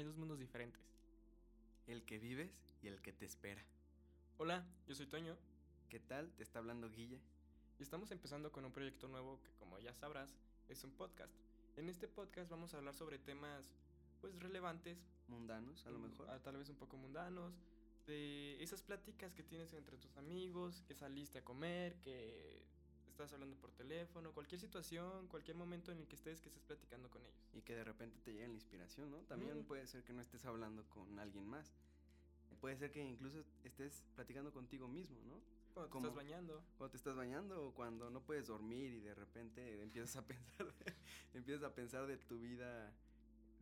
hay 0.00 0.06
dos 0.06 0.16
mundos 0.16 0.38
diferentes. 0.38 0.80
El 1.86 2.02
que 2.04 2.18
vives 2.18 2.64
y 2.82 2.88
el 2.88 3.02
que 3.02 3.12
te 3.12 3.26
espera. 3.26 3.62
Hola, 4.38 4.66
yo 4.86 4.94
soy 4.94 5.06
Toño. 5.06 5.36
¿Qué 5.90 6.00
tal? 6.00 6.32
Te 6.36 6.42
está 6.42 6.58
hablando 6.58 6.88
Guille. 6.90 7.20
Y 7.78 7.82
estamos 7.82 8.10
empezando 8.10 8.50
con 8.50 8.64
un 8.64 8.72
proyecto 8.72 9.08
nuevo 9.08 9.42
que, 9.42 9.50
como 9.58 9.78
ya 9.78 9.92
sabrás, 9.94 10.34
es 10.68 10.82
un 10.84 10.92
podcast. 10.92 11.34
En 11.76 11.88
este 11.90 12.08
podcast 12.08 12.50
vamos 12.50 12.72
a 12.72 12.78
hablar 12.78 12.94
sobre 12.94 13.18
temas, 13.18 13.64
pues, 14.22 14.38
relevantes. 14.38 14.98
Mundanos, 15.28 15.84
a 15.86 15.90
lo 15.90 15.98
mejor. 15.98 16.30
a- 16.30 16.42
tal 16.42 16.56
vez 16.56 16.68
un 16.70 16.76
poco 16.76 16.96
mundanos. 16.96 17.52
De 18.06 18.60
esas 18.62 18.82
pláticas 18.82 19.34
que 19.34 19.42
tienes 19.42 19.72
entre 19.74 19.98
tus 19.98 20.16
amigos, 20.16 20.82
que 20.88 20.94
saliste 20.94 21.38
a 21.38 21.44
comer, 21.44 21.96
que 22.00 22.64
estás 23.10 23.32
hablando 23.32 23.56
por 23.56 23.70
teléfono, 23.72 24.32
cualquier 24.32 24.60
situación, 24.60 25.26
cualquier 25.28 25.56
momento 25.56 25.92
en 25.92 25.98
el 25.98 26.06
que 26.06 26.16
estés, 26.16 26.40
que 26.40 26.48
estés 26.48 26.62
platicando 26.64 27.10
con 27.10 27.22
ellos. 27.22 27.48
Y 27.52 27.62
que 27.62 27.74
de 27.74 27.84
repente 27.84 28.18
te 28.24 28.32
llegue 28.32 28.48
la 28.48 28.54
inspiración, 28.54 29.10
¿no? 29.10 29.18
También 29.24 29.60
Mm. 29.60 29.64
puede 29.64 29.86
ser 29.86 30.02
que 30.04 30.12
no 30.12 30.20
estés 30.22 30.44
hablando 30.44 30.84
con 30.88 31.18
alguien 31.18 31.46
más. 31.46 31.72
Puede 32.60 32.76
ser 32.76 32.90
que 32.90 33.02
incluso 33.02 33.44
estés 33.64 34.02
platicando 34.14 34.52
contigo 34.52 34.88
mismo, 34.88 35.20
¿no? 35.24 35.40
Cuando 35.74 35.90
te 35.90 35.98
estás 35.98 36.14
bañando. 36.14 36.64
Cuando 36.76 36.90
te 36.90 36.96
estás 36.96 37.16
bañando 37.16 37.66
o 37.68 37.72
cuando 37.74 38.10
no 38.10 38.20
puedes 38.22 38.48
dormir 38.48 38.92
y 38.92 39.00
de 39.00 39.14
repente 39.14 39.80
empiezas 39.82 40.16
a 40.16 40.26
pensar, 40.26 40.66
empiezas 41.34 41.62
a 41.64 41.74
pensar 41.74 42.06
de 42.06 42.16
tu 42.18 42.38
vida 42.40 42.92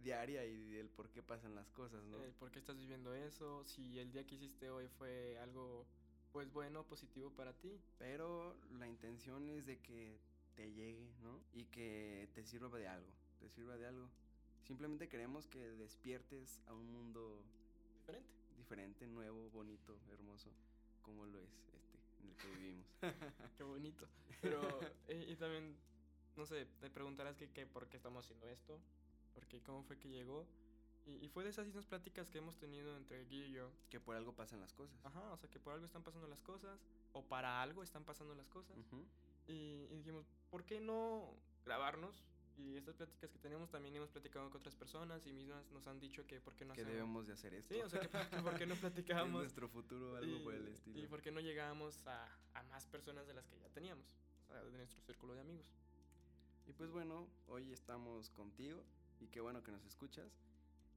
diaria 0.03 0.45
y 0.47 0.71
del 0.71 0.89
por 0.89 1.11
qué 1.11 1.23
pasan 1.23 1.55
las 1.55 1.71
cosas, 1.73 2.05
¿no? 2.05 2.23
eh, 2.25 2.33
¿Por 2.39 2.51
qué 2.51 2.61
estás 2.61 2.77
viviendo 2.79 3.13
eso? 3.15 3.65
Si 3.65 3.99
el 3.99 4.11
día 4.13 4.25
que 4.25 4.37
hiciste 4.37 4.71
hoy 4.71 4.87
fue 4.89 5.37
algo, 5.39 5.87
pues, 6.33 6.53
bueno, 6.53 6.85
positivo 6.85 7.31
para 7.31 7.53
ti. 7.53 7.81
Pero 7.99 8.57
la 8.79 8.87
intención 8.89 9.49
es 9.49 9.67
de 9.67 9.79
que 9.81 10.19
te 10.55 10.73
llegue, 10.73 11.09
¿no? 11.23 11.41
Y 11.53 11.65
que 11.67 12.29
te 12.35 12.45
sirva 12.45 12.69
de 12.79 12.89
algo, 12.89 13.11
te 13.39 13.49
sirva 13.49 13.77
de 13.77 13.87
algo. 13.87 14.09
Simplemente 14.65 15.09
queremos 15.09 15.47
que 15.47 15.61
despiertes 15.77 16.61
a 16.67 16.75
un 16.75 16.91
mundo 16.93 17.43
Diferente. 18.01 18.29
diferente, 18.57 19.07
nuevo, 19.07 19.49
bonito, 19.51 19.99
hermoso, 20.13 20.51
como 21.03 21.25
lo 21.27 21.39
es 21.41 21.51
este 21.53 21.79
en 22.23 22.29
el 22.29 22.37
que 22.37 22.49
vivimos. 22.51 22.87
Qué 23.57 23.63
bonito. 23.63 24.07
Pero, 24.43 24.61
eh, 25.09 25.27
y 25.31 25.37
también, 25.37 25.77
no 26.37 26.45
sé, 26.47 26.67
te 26.81 26.91
preguntarás 26.91 27.37
que, 27.37 27.49
que 27.51 27.67
por 27.67 27.89
qué 27.89 27.97
estamos 27.97 28.25
haciendo 28.25 28.49
esto, 28.49 28.79
por 29.35 29.47
qué, 29.47 29.61
cómo 29.63 29.83
fue 29.85 29.99
que 29.99 30.09
llegó. 30.09 30.47
Y, 31.09 31.25
y 31.25 31.29
fue 31.29 31.43
de 31.43 31.51
esas 31.51 31.65
mismas 31.67 31.87
pláticas 31.87 32.29
que 32.29 32.37
hemos 32.39 32.57
tenido 32.59 32.95
entre 32.97 33.25
Guille 33.25 33.49
y 33.49 33.53
yo. 33.53 33.71
que 33.89 33.99
por 33.99 34.15
algo 34.15 34.35
pasan 34.35 34.61
las 34.61 34.75
cosas. 34.75 34.97
Ajá, 35.05 35.33
o 35.33 35.37
sea, 35.39 35.49
que 35.49 35.59
por 35.59 35.73
algo 35.73 35.87
están 35.87 36.03
pasando 36.05 36.29
las 36.29 36.43
cosas, 36.43 36.79
o 37.13 37.23
para 37.25 37.63
algo 37.63 37.83
están 37.83 38.05
pasando 38.05 38.35
las 38.35 38.49
cosas. 38.49 38.77
Ujú. 38.77 39.03
Y, 39.47 39.87
y 39.91 39.97
dijimos, 39.97 40.27
¿por 40.51 40.65
qué 40.65 40.81
no 40.81 41.35
grabarnos? 41.65 42.23
Y 42.59 42.77
estas 42.77 42.97
pláticas 42.97 43.31
que 43.31 43.39
tenemos 43.39 43.71
también 43.71 43.95
hemos 43.97 44.11
platicado 44.11 44.51
con 44.51 44.59
otras 44.61 44.75
personas 44.75 45.25
y 45.27 45.33
mismas 45.33 45.65
nos 45.71 45.87
han 45.87 45.99
dicho 46.01 46.27
que 46.27 46.41
por 46.41 46.55
qué 46.57 46.65
no 46.67 46.75
que 46.75 46.81
hacemos- 46.83 46.93
debemos 46.93 47.27
de 47.29 47.33
hacer 47.33 47.55
esto. 47.55 47.73
Sí, 47.75 47.81
o 47.81 47.89
sea, 47.89 48.01
que, 48.01 48.09
que 48.09 48.43
por 48.43 48.59
qué 48.59 48.67
no 48.67 48.75
Es 48.75 48.81
platicábamos. 48.81 49.41
nuestro 49.43 49.69
futuro, 49.69 50.17
algo 50.17 50.37
y, 50.37 50.41
por 50.41 50.55
el 50.55 50.67
estilo. 50.69 50.99
Y 50.99 51.07
por 51.07 51.23
qué 51.23 51.31
no 51.31 51.41
llegábamos 51.41 52.05
a, 52.07 52.29
a 52.55 52.63
más 52.65 52.85
personas 52.87 53.27
de 53.29 53.33
las 53.35 53.47
que 53.47 53.59
ya 53.61 53.69
teníamos, 53.71 54.05
o 54.45 54.53
sea, 54.53 54.63
de 54.65 54.73
nuestro 54.77 55.01
círculo 55.03 55.35
de 55.35 55.41
amigos. 55.41 55.73
Y 56.67 56.73
pues 56.75 56.91
bueno, 56.91 57.27
hoy 57.47 57.73
estamos 57.73 58.29
contigo 58.31 58.83
y 59.21 59.29
qué 59.29 59.41
bueno 59.41 59.63
que 59.63 59.71
nos 59.73 59.85
escuchas. 59.87 60.31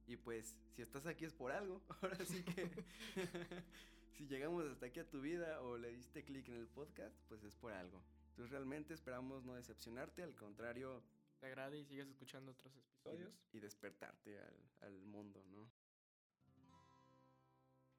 Y 0.06 0.16
pues 0.16 0.56
si 0.74 0.82
estás 0.82 1.06
aquí 1.06 1.24
es 1.24 1.32
por 1.34 1.52
algo. 1.52 1.82
Ahora 2.02 2.16
sí 2.24 2.42
que 2.44 2.70
si 4.12 4.26
llegamos 4.26 4.64
hasta 4.66 4.86
aquí 4.86 5.00
a 5.00 5.08
tu 5.08 5.20
vida 5.20 5.60
o 5.62 5.76
le 5.78 5.90
diste 5.92 6.24
clic 6.24 6.48
en 6.48 6.56
el 6.56 6.68
podcast, 6.68 7.16
pues 7.28 7.42
es 7.44 7.56
por 7.56 7.72
algo. 7.72 8.02
Entonces 8.30 8.50
realmente 8.50 8.94
esperamos 8.94 9.44
no 9.44 9.54
decepcionarte, 9.54 10.22
al 10.22 10.34
contrario, 10.34 11.02
Te 11.40 11.46
agrade 11.46 11.78
y 11.78 11.84
sigas 11.84 12.08
escuchando 12.08 12.52
otros 12.52 12.74
episodios. 12.76 13.32
y, 13.52 13.56
y 13.58 13.60
despertarte 13.60 14.38
al, 14.38 14.70
al 14.80 15.04
mundo, 15.06 15.44
¿no? 15.50 15.70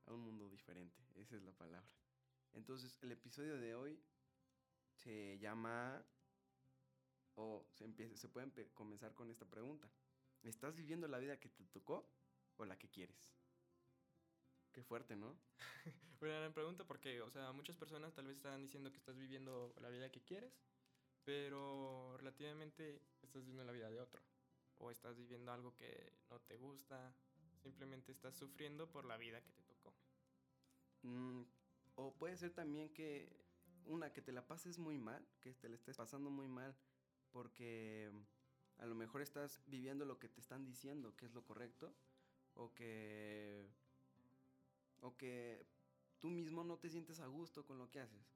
A 0.06 0.14
un 0.14 0.22
mundo 0.22 0.50
diferente, 0.50 1.02
esa 1.16 1.36
es 1.38 1.44
la 1.44 1.52
palabra. 1.54 1.88
Entonces 2.54 2.98
el 3.02 3.12
episodio 3.12 3.58
de 3.58 3.76
hoy 3.76 4.00
se 4.96 5.38
llama 5.40 6.04
o 7.36 7.66
se 7.72 7.84
empieza, 7.86 8.16
se 8.18 8.28
puede 8.30 8.70
comenzar 8.74 9.14
con 9.14 9.30
esta 9.30 9.46
pregunta. 9.46 9.90
¿Estás 10.44 10.76
viviendo 10.76 11.08
la 11.08 11.20
vida 11.20 11.40
que 11.40 11.50
te 11.50 11.66
tocó 11.66 12.06
o 12.58 12.66
la 12.66 12.78
que 12.78 12.90
quieres? 12.90 13.34
Qué 14.74 14.84
fuerte, 14.84 15.16
¿no? 15.16 15.38
Una 16.22 16.40
gran 16.40 16.54
pregunta 16.54 16.86
porque, 16.86 17.22
o 17.22 17.30
sea, 17.30 17.52
muchas 17.54 17.78
personas 17.78 18.14
tal 18.14 18.28
vez 18.28 18.38
están 18.38 18.62
diciendo 18.62 18.92
que 18.92 18.98
estás 18.98 19.18
viviendo 19.18 19.74
la 19.80 19.90
vida 19.90 20.10
que 20.10 20.22
quieres, 20.22 20.54
pero 21.24 22.16
relativamente 22.18 23.02
estás 23.22 23.42
viviendo 23.42 23.64
la 23.64 23.72
vida 23.72 23.90
de 23.90 24.02
otro. 24.02 24.22
O 24.80 24.92
estás 24.92 25.18
viviendo 25.18 25.52
algo 25.52 25.76
que 25.76 26.14
no 26.30 26.40
te 26.42 26.58
gusta, 26.58 27.16
simplemente 27.62 28.12
estás 28.12 28.36
sufriendo 28.36 28.92
por 28.92 29.06
la 29.06 29.18
vida 29.18 29.42
que 29.42 29.52
te 29.52 29.64
tocó. 29.64 29.94
Mm, 31.04 31.44
o 31.96 32.14
puede 32.16 32.36
ser 32.36 32.52
también 32.52 32.90
que 32.94 33.46
una 33.86 34.12
que 34.12 34.22
te 34.22 34.34
la 34.34 34.46
pases 34.46 34.78
muy 34.78 34.98
mal, 34.98 35.26
que 35.40 35.54
te 35.54 35.70
la 35.70 35.76
estés 35.76 35.96
pasando 35.96 36.30
muy 36.30 36.48
mal 36.48 36.76
porque 37.32 38.12
a 38.84 38.86
lo 38.86 38.96
mejor 38.96 39.22
estás 39.22 39.62
viviendo 39.66 40.04
lo 40.04 40.20
que 40.20 40.28
te 40.28 40.42
están 40.42 40.66
diciendo 40.66 41.16
que 41.16 41.26
es 41.26 41.34
lo 41.34 41.46
correcto 41.46 41.94
o 42.56 42.74
que 42.74 43.66
o 45.00 45.16
que 45.16 45.66
tú 46.20 46.30
mismo 46.30 46.66
no 46.66 46.78
te 46.78 46.90
sientes 46.90 47.22
a 47.22 47.28
gusto 47.28 47.66
con 47.66 47.78
lo 47.78 47.90
que 47.90 48.02
haces. 48.02 48.36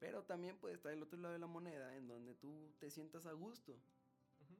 Pero 0.00 0.24
también 0.24 0.58
puede 0.58 0.74
estar 0.74 0.92
el 0.92 1.02
otro 1.02 1.20
lado 1.20 1.34
de 1.34 1.38
la 1.38 1.46
moneda 1.46 1.96
en 1.96 2.08
donde 2.08 2.34
tú 2.34 2.74
te 2.80 2.90
sientas 2.90 3.26
a 3.26 3.32
gusto, 3.32 3.76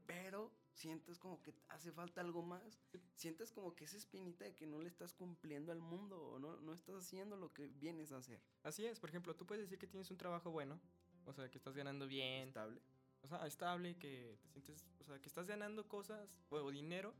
pero 0.06 0.52
sientes 0.72 1.18
como 1.18 1.42
que 1.42 1.54
hace 1.68 1.90
falta 1.90 2.20
algo 2.20 2.42
más. 2.42 2.80
Sientes 3.14 3.50
como 3.50 3.74
que 3.74 3.84
esa 3.84 3.96
espinita 3.96 4.44
de 4.44 4.54
que 4.54 4.66
no 4.66 4.80
le 4.80 4.88
estás 4.88 5.12
cumpliendo 5.12 5.72
al 5.72 5.80
mundo 5.80 6.20
o 6.20 6.38
no, 6.38 6.60
no 6.60 6.72
estás 6.72 6.96
haciendo 6.96 7.36
lo 7.36 7.52
que 7.52 7.66
vienes 7.66 8.12
a 8.12 8.18
hacer. 8.18 8.40
Así 8.62 8.86
es, 8.86 9.00
por 9.00 9.10
ejemplo, 9.10 9.34
tú 9.34 9.44
puedes 9.44 9.64
decir 9.64 9.78
que 9.78 9.88
tienes 9.88 10.10
un 10.10 10.18
trabajo 10.18 10.50
bueno, 10.52 10.80
o 11.24 11.32
sea, 11.32 11.50
que 11.50 11.58
estás 11.58 11.74
ganando 11.74 12.06
bien, 12.06 12.48
Estable. 12.48 12.80
O 13.22 13.28
sea, 13.28 13.46
estable, 13.46 13.96
que 13.96 14.38
te 14.52 14.60
sientes, 14.60 14.86
o 15.00 15.04
sea, 15.04 15.18
que 15.20 15.28
estás 15.28 15.46
ganando 15.46 15.86
cosas 15.88 16.28
o, 16.48 16.70
dinero 16.70 17.14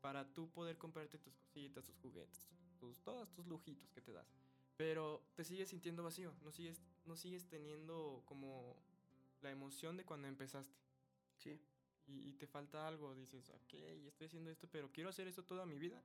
para 0.00 0.32
tú 0.32 0.50
poder 0.50 0.76
comprarte 0.78 1.18
tus 1.18 1.34
cositas, 1.36 1.84
tus 1.84 1.96
juguetes, 1.98 2.48
tus, 2.78 3.00
todos 3.00 3.32
tus 3.32 3.46
lujitos 3.46 3.90
que 3.92 4.00
te 4.00 4.12
das. 4.12 4.26
Pero 4.76 5.22
te 5.34 5.44
sigues 5.44 5.70
sintiendo 5.70 6.02
vacío, 6.02 6.34
no 6.42 6.52
sigues, 6.52 6.82
no 7.06 7.16
sigues 7.16 7.48
teniendo 7.48 8.22
como 8.26 8.76
la 9.40 9.50
emoción 9.50 9.96
de 9.96 10.04
cuando 10.04 10.28
empezaste. 10.28 10.76
Sí. 11.38 11.60
Y, 12.06 12.28
y 12.28 12.32
te 12.34 12.46
falta 12.46 12.86
algo, 12.86 13.14
dices, 13.14 13.50
ok, 13.50 13.74
estoy 14.06 14.26
haciendo 14.26 14.50
esto, 14.50 14.68
pero 14.70 14.92
quiero 14.92 15.10
hacer 15.10 15.26
esto 15.26 15.44
toda 15.44 15.66
mi 15.66 15.78
vida. 15.78 16.00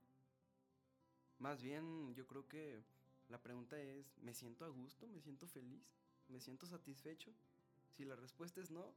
Más 1.37 1.61
bien, 1.61 2.15
yo 2.15 2.25
creo 2.25 2.47
que 2.47 2.83
la 3.27 3.41
pregunta 3.41 3.79
es, 3.79 4.17
¿me 4.17 4.33
siento 4.33 4.65
a 4.65 4.69
gusto? 4.69 5.07
¿Me 5.07 5.21
siento 5.21 5.47
feliz? 5.47 5.83
¿Me 6.27 6.39
siento 6.39 6.65
satisfecho? 6.65 7.31
Si 7.91 8.05
la 8.05 8.15
respuesta 8.15 8.61
es 8.61 8.71
no, 8.71 8.93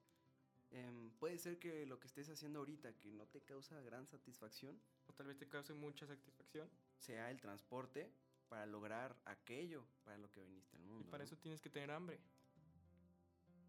em, 0.74 1.10
puede 1.12 1.38
ser 1.38 1.58
que 1.58 1.86
lo 1.86 1.98
que 1.98 2.06
estés 2.06 2.28
haciendo 2.28 2.58
ahorita, 2.58 2.92
que 2.98 3.10
no 3.12 3.26
te 3.26 3.40
causa 3.40 3.80
gran 3.80 4.06
satisfacción, 4.06 4.80
O 5.06 5.12
tal 5.12 5.26
vez 5.26 5.36
te 5.36 5.48
cause 5.48 5.72
mucha 5.74 6.06
satisfacción. 6.06 6.68
sea 6.96 7.30
el 7.30 7.40
transporte 7.40 8.10
para 8.48 8.66
lograr 8.66 9.16
aquello 9.24 9.86
para 10.04 10.18
lo 10.18 10.30
que 10.30 10.40
viniste 10.42 10.76
al 10.76 10.82
mundo. 10.84 11.00
Y 11.00 11.10
para 11.10 11.24
¿no? 11.24 11.24
eso 11.24 11.36
tienes 11.36 11.60
que 11.60 11.70
tener 11.70 11.90
hambre. 11.90 12.18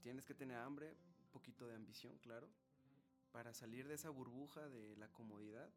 Tienes 0.01 0.25
que 0.25 0.33
tener 0.33 0.57
hambre, 0.57 0.95
un 1.19 1.29
poquito 1.31 1.67
de 1.67 1.75
ambición, 1.75 2.17
claro, 2.19 2.47
para 3.31 3.53
salir 3.53 3.87
de 3.87 3.95
esa 3.95 4.09
burbuja 4.09 4.69
de 4.69 4.95
la 4.95 5.07
comodidad 5.09 5.69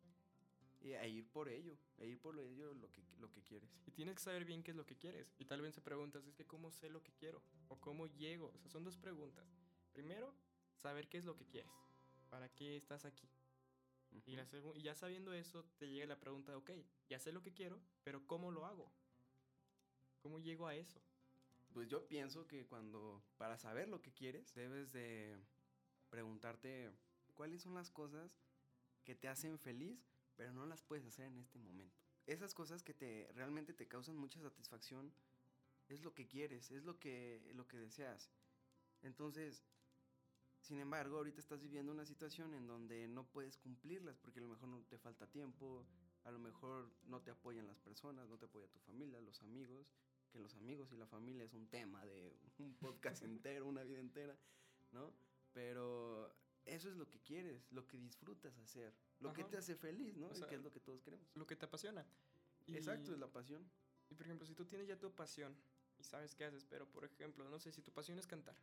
y 0.80 0.92
a 0.92 1.06
ir 1.06 1.26
por 1.28 1.48
ello, 1.48 1.76
a 1.98 2.04
ir 2.04 2.18
por 2.20 2.38
ello 2.38 2.72
lo 2.74 2.90
que, 2.90 3.02
lo 3.18 3.30
que 3.30 3.42
quieres. 3.42 3.70
Y 3.86 3.90
tienes 3.90 4.14
que 4.14 4.22
saber 4.22 4.44
bien 4.44 4.62
qué 4.62 4.70
es 4.70 4.76
lo 4.76 4.86
que 4.86 4.96
quieres. 4.96 5.34
Y 5.38 5.44
tal 5.44 5.60
vez 5.60 5.74
se 5.74 5.80
preguntas, 5.80 6.24
es 6.26 6.34
que 6.34 6.46
cómo 6.46 6.70
sé 6.70 6.88
lo 6.88 7.02
que 7.02 7.12
quiero 7.12 7.42
o 7.68 7.80
cómo 7.80 8.06
llego. 8.06 8.52
O 8.54 8.58
sea, 8.58 8.70
son 8.70 8.84
dos 8.84 8.96
preguntas. 8.96 9.46
Primero, 9.92 10.32
saber 10.78 11.08
qué 11.08 11.18
es 11.18 11.24
lo 11.24 11.36
que 11.36 11.46
quieres. 11.46 11.70
¿Para 12.30 12.48
qué 12.48 12.76
estás 12.76 13.04
aquí? 13.04 13.28
Y, 14.26 14.36
la 14.36 14.46
segu- 14.46 14.74
y 14.76 14.82
ya 14.82 14.94
sabiendo 14.94 15.32
eso, 15.32 15.64
te 15.78 15.88
llega 15.88 16.06
la 16.06 16.18
pregunta, 16.20 16.56
ok, 16.56 16.70
ya 17.08 17.19
sé 17.19 17.32
lo 17.32 17.42
que 17.42 17.52
quiero, 17.52 17.80
pero 18.04 18.26
¿cómo 18.26 18.50
lo 18.50 18.64
hago? 18.66 18.90
¿Cómo 20.20 20.38
llego 20.38 20.66
a 20.66 20.75
eso? 20.75 21.00
Pues 21.72 21.88
yo 21.88 22.06
pienso 22.08 22.46
que 22.46 22.66
cuando, 22.66 23.22
para 23.36 23.58
saber 23.58 23.88
lo 23.88 24.00
que 24.00 24.12
quieres, 24.12 24.54
debes 24.54 24.92
de 24.92 25.38
preguntarte 26.10 26.90
cuáles 27.34 27.62
son 27.62 27.74
las 27.74 27.90
cosas 27.90 28.31
que 29.04 29.14
te 29.14 29.28
hacen 29.28 29.58
feliz, 29.58 30.10
pero 30.36 30.52
no 30.52 30.66
las 30.66 30.82
puedes 30.82 31.06
hacer 31.06 31.26
en 31.26 31.38
este 31.38 31.58
momento. 31.58 31.96
Esas 32.26 32.54
cosas 32.54 32.82
que 32.82 32.94
te 32.94 33.31
realmente 33.34 33.72
te 33.74 33.86
causan 33.88 34.16
mucha 34.16 34.40
satisfacción 34.40 35.12
es 35.88 36.02
lo 36.02 36.14
que 36.14 36.26
quieres, 36.26 36.70
es 36.70 36.84
lo 36.84 36.98
que, 36.98 37.50
lo 37.54 37.66
que 37.69 37.78
deseas. 37.78 38.31
Entonces, 39.02 39.62
sin 40.69 40.81
embargo, 40.81 41.17
ahorita 41.17 41.41
estás 41.41 41.62
viviendo 41.62 41.91
una 41.91 42.05
situación 42.05 42.53
en 42.53 42.67
donde 42.67 43.09
no 43.09 43.25
puedes 43.25 43.56
cumplirlas 43.56 44.19
porque 44.19 44.41
a 44.41 44.43
lo 44.43 44.50
mejor 44.50 44.69
no 44.69 44.82
te 44.82 44.99
falta 44.99 45.26
tiempo, 45.26 45.87
a 46.25 46.31
lo 46.31 46.38
mejor 46.38 46.93
no 47.05 47.23
te 47.23 47.31
apoyan 47.31 47.67
las 47.67 47.81
personas, 47.81 48.29
no 48.29 48.37
te 48.37 48.44
apoya 48.44 48.69
tu 48.69 48.79
familia, 48.81 49.19
los 49.23 49.41
amigos, 49.41 49.91
que 50.31 50.38
los 50.38 50.55
amigos 50.56 50.93
y 50.93 50.97
la 50.97 51.06
familia 51.06 51.43
es 51.43 51.55
un 51.55 51.69
tema 51.69 52.05
de 52.05 52.37
un 52.59 52.75
podcast 52.75 53.23
entero, 53.23 53.65
una 53.67 53.82
vida 53.82 53.99
entera, 53.99 54.38
¿no? 54.93 55.15
Pero 55.55 56.37
eso 56.67 56.91
es 56.91 56.97
lo 56.97 57.09
que 57.09 57.19
quieres, 57.20 57.73
lo 57.73 57.87
que 57.87 57.97
disfrutas 57.97 58.59
hacer, 58.59 58.94
lo 59.20 59.32
que 59.32 59.41
Ajá. 59.41 59.50
te 59.50 59.56
hace 59.56 59.75
feliz, 59.75 60.19
¿no? 60.19 60.29
O 60.29 60.35
y 60.35 60.37
sea, 60.37 60.49
que 60.49 60.56
es 60.56 60.62
lo 60.62 60.70
que 60.70 60.81
todos 60.81 61.00
queremos. 61.00 61.26
Lo, 61.35 61.47
que 61.47 61.56
te 61.56 61.65
apasiona. 61.65 62.06
Exacto, 62.67 63.15
es 63.15 63.19
la 63.19 63.32
pasión. 63.32 63.67
Y 64.11 64.15
por 64.15 64.26
ejemplo, 64.26 64.47
si 64.47 64.55
tú 64.55 64.67
tienes 64.67 64.87
ya 64.87 64.99
tu 64.99 65.11
pasión 65.15 65.56
y 65.97 66.05
sabes 66.05 66.35
qué 66.35 66.44
haces, 66.44 66.67
pero 66.67 66.87
por 66.87 67.06
ejemplo, 67.06 67.49
no 67.49 67.59
sé, 67.59 67.73
si 67.73 67.81
tu 67.81 67.91
pasión 67.91 68.19
es 68.19 68.26
cantar, 68.26 68.56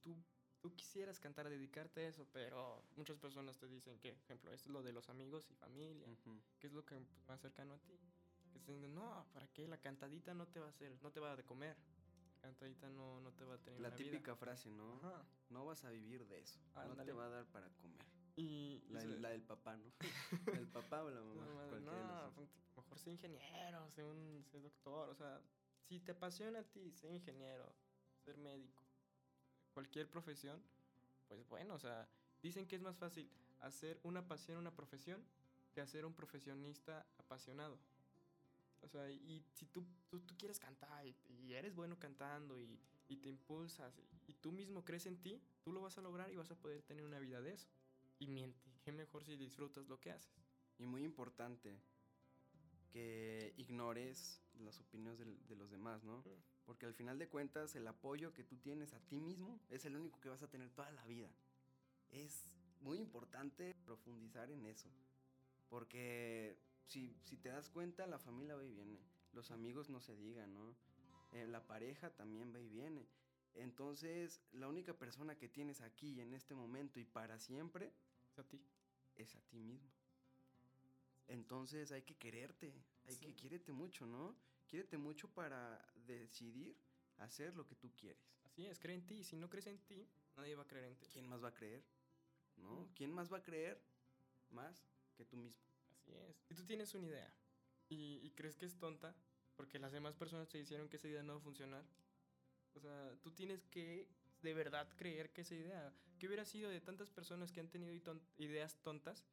tú, 0.00 0.16
tú 0.60 0.74
quisieras 0.74 1.18
cantar, 1.18 1.48
dedicarte 1.48 2.04
a 2.04 2.08
eso, 2.08 2.26
pero 2.32 2.82
muchas 2.96 3.18
personas 3.18 3.58
te 3.58 3.66
dicen 3.66 3.98
que, 3.98 4.12
por 4.12 4.24
ejemplo, 4.24 4.52
esto 4.52 4.68
es 4.68 4.72
lo 4.72 4.82
de 4.82 4.92
los 4.92 5.08
amigos 5.08 5.50
y 5.50 5.54
familia, 5.54 6.06
que 6.58 6.66
es 6.66 6.72
lo 6.72 6.84
que 6.84 6.96
pues, 6.96 7.28
más 7.28 7.40
cercano 7.40 7.74
a 7.74 7.78
ti. 7.78 7.98
Que 8.52 8.58
te 8.60 8.72
dicen, 8.72 8.94
no, 8.94 9.26
¿para 9.32 9.46
qué? 9.48 9.68
La 9.68 9.78
cantadita 9.78 10.34
no 10.34 10.46
te 10.46 10.60
va 10.60 10.66
a 10.66 10.70
hacer, 10.70 10.96
no 11.02 11.10
te 11.10 11.20
va 11.20 11.32
a 11.32 11.36
de 11.36 11.44
comer. 11.44 11.76
La 12.42 12.48
cantadita 12.48 12.88
no, 12.88 13.20
no 13.20 13.32
te 13.32 13.44
va 13.44 13.54
a 13.54 13.58
tener 13.58 13.80
La 13.80 13.94
típica 13.94 14.34
frase, 14.34 14.70
¿no? 14.70 15.00
No 15.50 15.64
vas 15.64 15.84
a 15.84 15.90
vivir 15.90 16.26
de 16.26 16.40
eso. 16.40 16.58
No 16.74 16.96
te 17.04 17.12
va 17.12 17.26
a 17.26 17.28
dar 17.28 17.46
para 17.46 17.68
comer. 17.74 18.00
Y, 18.36 18.82
la, 18.88 19.28
del 19.28 19.42
papá, 19.42 19.76
¿no? 19.76 19.92
el 20.58 20.66
papá 20.68 21.02
o 21.02 21.10
la 21.10 21.20
mamá. 21.20 21.44
No, 21.80 22.30
no 22.30 22.60
mejor 22.76 22.98
sé 22.98 23.10
ingeniero, 23.10 23.90
sé, 23.90 24.04
un, 24.04 24.44
sé 24.50 24.60
doctor. 24.60 25.08
O 25.10 25.14
sea, 25.14 25.40
si 25.88 26.00
te 26.00 26.12
apasiona 26.12 26.60
a 26.60 26.64
ti 26.64 26.90
ser 26.92 27.12
ingeniero, 27.12 27.72
ser 28.24 28.36
médico, 28.38 28.79
cualquier 29.72 30.08
profesión, 30.08 30.60
pues 31.28 31.48
bueno, 31.48 31.74
o 31.74 31.78
sea, 31.78 32.08
dicen 32.42 32.66
que 32.66 32.76
es 32.76 32.82
más 32.82 32.96
fácil 32.96 33.30
hacer 33.60 33.98
una 34.02 34.26
pasión 34.26 34.58
una 34.58 34.74
profesión 34.74 35.22
que 35.72 35.80
hacer 35.80 36.04
un 36.04 36.14
profesionista 36.14 37.06
apasionado. 37.18 37.78
O 38.82 38.88
sea, 38.88 39.10
y 39.10 39.44
si 39.52 39.66
tú, 39.66 39.84
tú, 40.08 40.20
quieres 40.38 40.58
cantar 40.58 41.06
y, 41.06 41.52
eres 41.52 41.74
bueno 41.74 41.98
cantando 41.98 42.58
y, 42.58 42.80
y 43.08 43.16
te 43.16 43.28
impulsas 43.28 43.98
y, 44.26 44.32
tú 44.34 44.52
mismo 44.52 44.84
crees 44.84 45.06
en 45.06 45.18
ti, 45.18 45.42
tú 45.62 45.72
lo 45.72 45.82
vas 45.82 45.98
a 45.98 46.00
lograr 46.00 46.32
y 46.32 46.36
vas 46.36 46.50
a 46.50 46.54
poder 46.54 46.82
tener 46.82 47.04
una 47.04 47.18
vida 47.18 47.42
de 47.42 47.52
eso. 47.52 47.68
Y 48.18 48.26
miente, 48.26 48.58
qué 48.84 48.92
mejor 48.92 49.24
si 49.24 49.36
disfrutas 49.36 49.86
lo 49.88 50.00
que 50.00 50.12
haces. 50.12 50.32
Y 50.78 50.86
muy 50.86 51.04
importante 51.04 51.78
que 52.90 53.52
ignores 53.56 54.40
las 54.60 54.80
opiniones 54.80 55.18
de, 55.18 55.26
de 55.26 55.56
los 55.56 55.70
demás, 55.70 56.02
¿no? 56.04 56.22
Porque 56.64 56.86
al 56.86 56.94
final 56.94 57.18
de 57.18 57.28
cuentas 57.28 57.74
el 57.74 57.86
apoyo 57.86 58.32
que 58.32 58.44
tú 58.44 58.56
tienes 58.56 58.92
a 58.92 59.00
ti 59.00 59.20
mismo 59.20 59.60
es 59.70 59.84
el 59.84 59.96
único 59.96 60.20
que 60.20 60.28
vas 60.28 60.42
a 60.42 60.48
tener 60.50 60.70
toda 60.70 60.90
la 60.92 61.04
vida. 61.06 61.28
Es 62.10 62.46
muy 62.80 62.98
importante 62.98 63.74
profundizar 63.84 64.50
en 64.50 64.66
eso. 64.66 64.88
Porque 65.68 66.56
si, 66.86 67.16
si 67.22 67.36
te 67.36 67.48
das 67.48 67.68
cuenta, 67.68 68.06
la 68.06 68.18
familia 68.18 68.56
va 68.56 68.64
y 68.64 68.70
viene. 68.70 68.98
Los 69.32 69.50
amigos 69.50 69.88
no 69.88 70.00
se 70.00 70.16
digan, 70.16 70.52
¿no? 70.54 70.74
Eh, 71.32 71.46
la 71.46 71.66
pareja 71.66 72.10
también 72.10 72.52
va 72.54 72.60
y 72.60 72.68
viene. 72.68 73.06
Entonces, 73.54 74.40
la 74.52 74.68
única 74.68 74.94
persona 74.94 75.36
que 75.36 75.48
tienes 75.48 75.80
aquí 75.80 76.20
en 76.20 76.34
este 76.34 76.54
momento 76.54 77.00
y 77.00 77.04
para 77.04 77.38
siempre 77.38 77.92
es 78.30 78.38
a 78.38 78.44
ti. 78.44 78.60
Es 79.16 79.34
a 79.34 79.40
ti 79.42 79.58
mismo. 79.58 79.90
Entonces 81.30 81.92
hay 81.92 82.02
que 82.02 82.16
quererte, 82.16 82.72
hay 83.06 83.16
que 83.16 83.32
quierete 83.34 83.70
mucho, 83.70 84.04
¿no? 84.04 84.34
Quiérete 84.70 84.96
mucho 84.98 85.28
para 85.28 85.84
decidir 86.06 86.76
hacer 87.18 87.56
lo 87.56 87.66
que 87.66 87.74
tú 87.74 87.90
quieres. 87.96 88.22
Así 88.44 88.66
es, 88.66 88.78
cree 88.78 88.94
en 88.94 89.04
ti. 89.04 89.24
Si 89.24 89.34
no 89.34 89.50
crees 89.50 89.66
en 89.66 89.80
ti, 89.80 90.08
nadie 90.36 90.54
va 90.54 90.62
a 90.62 90.66
creer 90.66 90.84
en 90.84 90.96
ti. 90.96 91.06
¿Quién 91.12 91.26
más 91.26 91.42
va 91.42 91.48
a 91.48 91.54
creer? 91.54 91.82
¿No? 92.56 92.88
¿Quién 92.94 93.10
más 93.12 93.32
va 93.32 93.38
a 93.38 93.42
creer 93.42 93.82
más 94.50 94.86
que 95.16 95.24
tú 95.24 95.36
mismo? 95.36 95.60
Así 95.90 96.12
es. 96.12 96.36
Si 96.46 96.54
tú 96.54 96.64
tienes 96.64 96.94
una 96.94 97.08
idea 97.08 97.34
y, 97.88 98.30
crees 98.36 98.56
que 98.56 98.66
es 98.66 98.78
tonta, 98.78 99.12
porque 99.56 99.80
las 99.80 99.90
demás 99.90 100.14
personas 100.14 100.48
te 100.48 100.58
dijeron 100.58 100.88
que 100.88 100.98
esa 100.98 101.08
idea 101.08 101.24
no 101.24 101.34
va 101.34 101.40
a 101.40 101.42
funcionar, 101.42 101.84
o 102.74 102.80
sea, 102.80 103.16
tú 103.22 103.32
tienes 103.32 103.64
que 103.64 104.08
de 104.40 104.54
verdad 104.54 104.88
creer 104.96 105.32
que 105.32 105.40
esa 105.40 105.56
idea, 105.56 105.92
¿qué 106.20 106.28
hubiera 106.28 106.44
sido 106.44 106.70
de 106.70 106.80
tantas 106.80 107.10
personas 107.10 107.50
que 107.50 107.58
han 107.58 107.68
tenido 107.68 107.92
ideas 108.38 108.76
tontas 108.82 109.26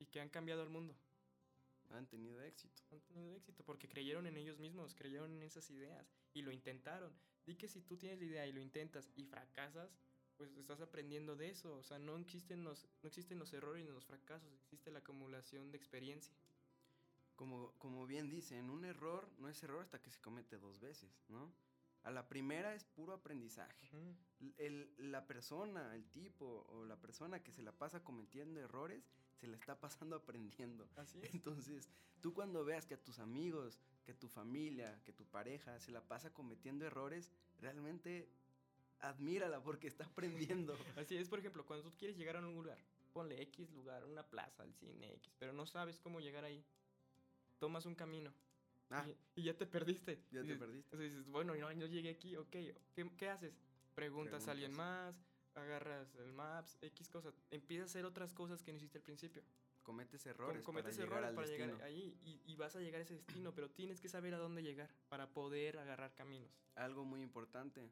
y 0.00 0.06
que 0.06 0.20
han 0.20 0.28
cambiado 0.28 0.64
el 0.64 0.70
mundo? 0.70 0.96
Han 1.92 2.06
tenido 2.06 2.40
éxito. 2.42 2.82
Han 2.90 3.00
tenido 3.02 3.34
éxito 3.34 3.62
porque 3.64 3.88
creyeron 3.88 4.26
en 4.26 4.36
ellos 4.36 4.58
mismos, 4.58 4.94
creyeron 4.94 5.32
en 5.32 5.42
esas 5.42 5.70
ideas 5.70 6.12
y 6.32 6.42
lo 6.42 6.50
intentaron. 6.50 7.12
Di 7.46 7.56
que 7.56 7.68
si 7.68 7.82
tú 7.82 7.96
tienes 7.96 8.18
la 8.18 8.24
idea 8.24 8.46
y 8.46 8.52
lo 8.52 8.60
intentas 8.60 9.10
y 9.14 9.24
fracasas, 9.24 9.98
pues 10.36 10.56
estás 10.56 10.80
aprendiendo 10.80 11.36
de 11.36 11.50
eso. 11.50 11.76
O 11.76 11.82
sea, 11.82 11.98
no 11.98 12.16
existen 12.16 12.64
los, 12.64 12.88
no 13.02 13.08
existen 13.08 13.38
los 13.38 13.52
errores 13.52 13.84
ni 13.84 13.90
los 13.90 14.04
fracasos, 14.04 14.52
existe 14.54 14.90
la 14.90 15.00
acumulación 15.00 15.70
de 15.70 15.76
experiencia. 15.76 16.34
Como, 17.36 17.72
como 17.78 18.06
bien 18.06 18.28
dicen, 18.28 18.70
un 18.70 18.84
error 18.84 19.28
no 19.38 19.48
es 19.48 19.62
error 19.62 19.82
hasta 19.82 20.00
que 20.00 20.10
se 20.10 20.20
comete 20.20 20.58
dos 20.58 20.80
veces, 20.80 21.10
¿no? 21.28 21.52
A 22.02 22.10
la 22.10 22.28
primera 22.28 22.74
es 22.74 22.84
puro 22.84 23.12
aprendizaje. 23.12 23.88
el, 24.58 24.92
la 24.98 25.26
persona, 25.26 25.94
el 25.94 26.04
tipo 26.10 26.66
o 26.68 26.84
la 26.84 26.96
persona 26.96 27.42
que 27.42 27.52
se 27.52 27.62
la 27.62 27.72
pasa 27.72 28.02
cometiendo 28.02 28.60
errores, 28.60 29.08
se 29.42 29.48
la 29.48 29.56
está 29.56 29.74
pasando 29.74 30.14
aprendiendo. 30.14 30.88
Así 30.94 31.18
es. 31.20 31.34
Entonces, 31.34 31.90
tú 32.20 32.32
cuando 32.32 32.64
veas 32.64 32.86
que 32.86 32.94
a 32.94 33.02
tus 33.02 33.18
amigos, 33.18 33.80
que 34.04 34.14
tu 34.14 34.28
familia, 34.28 35.02
que 35.04 35.12
tu 35.12 35.26
pareja 35.26 35.80
se 35.80 35.90
la 35.90 36.00
pasa 36.00 36.32
cometiendo 36.32 36.86
errores, 36.86 37.32
realmente 37.60 38.28
admírala 39.00 39.60
porque 39.60 39.88
está 39.88 40.04
aprendiendo. 40.04 40.76
Así 40.96 41.16
es, 41.16 41.28
por 41.28 41.40
ejemplo, 41.40 41.66
cuando 41.66 41.90
tú 41.90 41.96
quieres 41.98 42.16
llegar 42.16 42.36
a 42.36 42.38
un 42.38 42.54
lugar, 42.54 42.78
ponle 43.12 43.42
X 43.42 43.72
lugar, 43.72 44.04
una 44.04 44.22
plaza, 44.22 44.62
al 44.62 44.72
cine 44.74 45.12
X, 45.14 45.34
pero 45.40 45.52
no 45.52 45.66
sabes 45.66 45.98
cómo 45.98 46.20
llegar 46.20 46.44
ahí. 46.44 46.64
Tomas 47.58 47.84
un 47.84 47.96
camino 47.96 48.32
Ah. 48.92 49.06
Y, 49.34 49.42
ya 49.42 49.56
te 49.56 49.66
perdiste. 49.66 50.22
Ya 50.30 50.42
te 50.42 50.54
perdiste. 50.54 50.96
dices, 50.98 51.26
bueno, 51.28 51.54
no, 51.54 51.72
yo 51.72 51.86
llegué 51.86 52.10
aquí, 52.10 52.36
ok. 52.36 52.56
¿Qué, 53.16 53.28
haces? 53.28 53.54
Preguntas, 53.94 54.46
a 54.48 54.52
alguien 54.52 54.74
más, 54.74 55.18
agarras 55.54 56.14
el 56.16 56.32
Maps, 56.32 56.78
X 56.80 57.08
cosas. 57.08 57.34
Empiezas 57.50 57.88
a 57.88 57.90
hacer 57.90 58.04
otras 58.04 58.32
cosas 58.32 58.62
que 58.62 58.72
no 58.72 58.78
hiciste 58.78 58.98
al 58.98 59.04
principio. 59.04 59.42
Cometes 59.82 60.24
errores. 60.26 60.62
cometes 60.62 60.96
para 60.96 61.06
errores 61.06 61.30
llegar 61.30 61.34
para 61.34 61.48
llegar 61.48 61.82
ahí 61.82 62.16
y, 62.46 62.54
vas 62.56 62.76
a 62.76 62.80
llegar 62.80 63.00
a 63.00 63.04
ese 63.04 63.14
destino, 63.14 63.52
pero 63.52 63.68
tienes 63.68 64.00
que 64.00 64.08
saber 64.08 64.34
a 64.34 64.38
dónde 64.38 64.62
llegar 64.62 64.88
para 65.08 65.32
poder 65.32 65.78
agarrar 65.78 66.14
caminos. 66.14 66.56
Algo 66.76 67.04
muy 67.04 67.20
importante, 67.20 67.90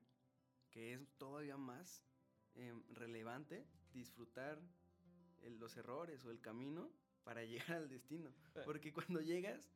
que 0.70 0.94
es 0.94 1.00
todavía 1.18 1.56
más 1.56 2.04
em, 2.54 2.82
relevante, 2.94 3.66
disfrutar 3.92 4.60
los 5.42 5.76
errores 5.76 6.24
o 6.24 6.30
el 6.30 6.40
camino 6.40 6.92
para 7.24 7.44
llegar 7.72 7.72
al 7.72 7.88
destino. 7.88 8.30
Eh. 8.54 8.62
Porque 8.64 8.92
cuando 8.92 9.20
llegas, 9.20 9.68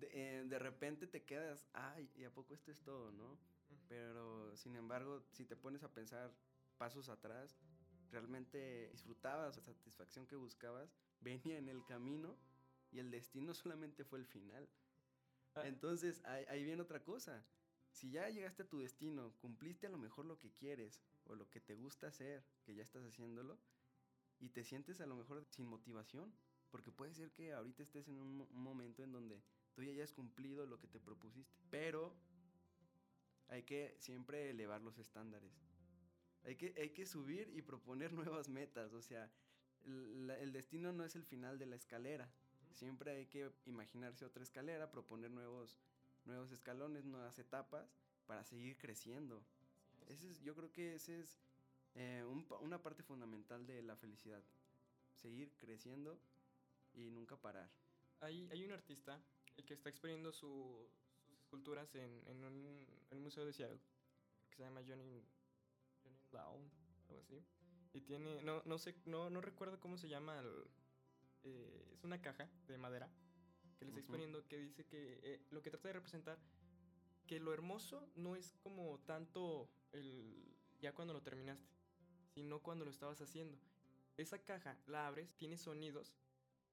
eh, 0.00 0.44
de, 0.46 0.58
repente 0.58 1.06
te 1.06 1.22
quedas, 1.22 1.66
ay, 1.72 2.10
¿y 2.16 2.24
a 2.24 2.32
poco 2.32 2.54
esto 2.54 2.72
es 2.72 2.80
todo, 2.80 3.12
no? 3.12 3.38
Pero 3.88 4.56
sin 4.56 4.76
embargo, 4.76 5.22
si 5.30 5.44
te 5.44 5.56
pones 5.56 5.82
a 5.82 5.92
pensar 5.92 6.32
pasos 6.74 7.08
atrás, 7.08 7.56
realmente 8.10 8.88
disfrutabas 8.90 9.56
la 9.56 9.62
satisfacción 9.62 10.26
que 10.26 10.36
buscabas, 10.36 10.94
venía 11.20 11.58
en 11.58 11.68
el 11.68 11.84
camino 11.84 12.36
y 12.90 12.98
el 12.98 13.10
destino 13.10 13.54
solamente 13.54 14.04
fue 14.04 14.18
el 14.18 14.26
final. 14.26 14.68
Ah. 15.54 15.66
Entonces, 15.66 16.22
ahí, 16.24 16.44
ahí, 16.48 16.64
viene 16.64 16.82
otra 16.82 17.02
cosa. 17.02 17.44
Si 17.90 18.10
ya 18.10 18.28
llegaste 18.28 18.62
a 18.62 18.68
tu 18.68 18.78
destino, 18.78 19.32
cumpliste 19.40 19.86
a 19.86 19.90
lo 19.90 19.98
mejor 19.98 20.26
lo 20.26 20.38
que 20.38 20.50
quieres 20.52 21.00
o 21.26 21.34
lo 21.34 21.48
que 21.50 21.60
te 21.60 21.74
gusta 21.74 22.08
hacer, 22.08 22.44
que 22.64 22.74
ya 22.74 22.82
estás 22.82 23.04
haciéndolo, 23.04 23.58
y 24.40 24.50
te 24.50 24.64
sientes 24.64 25.00
a 25.00 25.06
lo 25.06 25.14
mejor 25.16 25.44
sin 25.50 25.66
motivación, 25.66 26.32
porque 26.70 26.90
puede 26.90 27.14
ser 27.14 27.30
que 27.30 27.52
ahorita 27.52 27.82
estés 27.82 28.08
en 28.08 28.20
un 28.20 28.48
momento 28.50 29.02
en 29.02 29.12
donde 29.12 29.40
tú 29.74 29.82
ya 29.82 29.92
hayas 29.92 30.12
cumplido 30.12 30.66
lo 30.66 30.78
que 30.78 30.88
te 30.88 30.98
propusiste. 30.98 31.54
Pero 31.70 32.12
hay 33.48 33.62
que 33.62 33.94
siempre 33.98 34.50
elevar 34.50 34.80
los 34.82 34.98
estándares. 34.98 35.52
Hay 36.44 36.56
que, 36.56 36.74
hay 36.76 36.90
que 36.90 37.06
subir 37.06 37.50
y 37.54 37.62
proponer 37.62 38.12
nuevas 38.12 38.48
metas. 38.48 38.92
O 38.92 39.02
sea, 39.02 39.30
el, 39.84 40.52
destino 40.52 40.92
no 40.92 41.04
es 41.04 41.16
el 41.16 41.24
final 41.24 41.58
de 41.58 41.66
la 41.66 41.76
escalera. 41.76 42.30
Siempre 42.72 43.12
hay 43.12 43.26
que 43.26 43.50
imaginarse 43.66 44.24
otra 44.24 44.42
escalera, 44.42 44.90
proponer 44.90 45.30
nuevos, 45.30 45.78
nuevos 46.24 46.50
escalones, 46.50 47.04
nuevas 47.04 47.38
etapas 47.38 47.88
para 48.26 48.44
seguir 48.44 48.76
creciendo. 48.78 49.42
Ese 50.08 50.30
es, 50.30 50.40
yo 50.42 50.54
creo 50.54 50.72
que 50.72 50.94
esa 50.94 51.12
es 51.12 51.38
eh, 51.94 52.24
una 52.60 52.82
parte 52.82 53.02
fundamental 53.02 53.66
de 53.66 53.82
la 53.82 53.96
felicidad. 53.96 54.42
Seguir 55.14 55.52
creciendo 55.56 56.18
y 56.94 57.10
nunca 57.10 57.36
parar. 57.36 57.70
Hay, 58.20 58.48
hay 58.50 58.64
un 58.64 58.72
artista 58.72 59.22
el 59.56 59.64
que 59.64 59.74
está 59.74 59.88
exponiendo 59.88 60.32
sus 60.32 60.88
esculturas 61.54 61.94
en, 61.94 62.22
en 62.26 62.44
un, 62.44 63.22
museo 63.22 63.46
de 63.46 63.52
Seattle, 63.52 63.78
que 64.50 64.56
se 64.56 64.62
llama 64.64 64.82
Johnny, 64.86 65.22
Brown, 66.34 66.68
algo 67.08 67.20
así. 67.20 67.44
Y 67.92 68.00
tiene, 68.00 68.42
no, 68.42 68.60
no 68.64 68.78
sé, 68.78 68.96
no, 69.04 69.30
no 69.30 69.40
recuerdo 69.40 69.78
cómo 69.78 69.96
se 69.96 70.08
llama, 70.08 70.42
eh, 71.44 71.90
es 71.92 72.02
una 72.02 72.20
caja 72.20 72.50
de 72.66 72.76
madera 72.76 73.08
que 73.78 73.84
le 73.84 73.90
está 73.90 74.00
exponiendo 74.00 74.46
que 74.48 74.58
dice 74.58 74.84
que 74.84 75.20
eh, 75.22 75.40
lo 75.50 75.62
que 75.62 75.70
trata 75.70 75.88
de 75.88 75.94
representar 75.94 76.38
que 77.26 77.38
lo 77.38 77.52
hermoso 77.52 78.08
no 78.16 78.36
es 78.36 78.52
como 78.62 78.98
tanto 79.06 79.70
el 79.92 80.56
ya 80.80 80.92
cuando 80.92 81.14
lo 81.14 81.22
terminaste, 81.22 81.72
sino 82.34 82.60
cuando 82.60 82.84
lo 82.84 82.90
estabas 82.90 83.20
haciendo. 83.20 83.56
Esa 84.16 84.38
caja 84.38 84.76
la 84.86 85.06
abres, 85.06 85.34
tiene 85.36 85.56
sonidos 85.56 86.14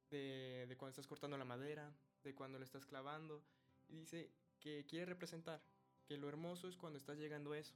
de, 0.10 0.66
de 0.68 0.76
cuando 0.76 0.92
estás 0.92 1.08
cortando 1.08 1.38
la 1.38 1.46
madera, 1.46 1.94
de 2.24 2.34
cuando 2.36 2.58
lo 2.58 2.66
estás 2.66 2.86
clavando. 2.86 3.44
Y 3.88 3.96
dice 3.96 4.32
que 4.60 4.86
quiere 4.86 5.06
representar 5.06 5.62
que 6.06 6.18
lo 6.18 6.28
hermoso 6.28 6.68
es 6.68 6.76
cuando 6.76 6.98
estás 6.98 7.18
llegando 7.18 7.54
a 7.54 7.60
eso. 7.60 7.76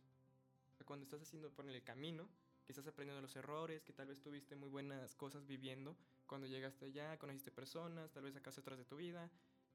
Cuando 0.83 1.03
estás 1.03 1.21
haciendo 1.21 1.49
por 1.51 1.69
el 1.69 1.83
camino, 1.83 2.27
que 2.65 2.71
estás 2.71 2.87
aprendiendo 2.87 3.21
los 3.21 3.35
errores, 3.35 3.83
que 3.83 3.93
tal 3.93 4.07
vez 4.07 4.19
tuviste 4.19 4.55
muy 4.55 4.69
buenas 4.69 5.15
cosas 5.15 5.45
viviendo, 5.45 5.95
cuando 6.25 6.47
llegaste 6.47 6.85
allá, 6.85 7.17
conociste 7.19 7.51
personas, 7.51 8.11
tal 8.11 8.23
vez 8.23 8.33
sacaste 8.33 8.59
otras 8.61 8.77
de 8.79 8.85
tu 8.85 8.95
vida 8.97 9.29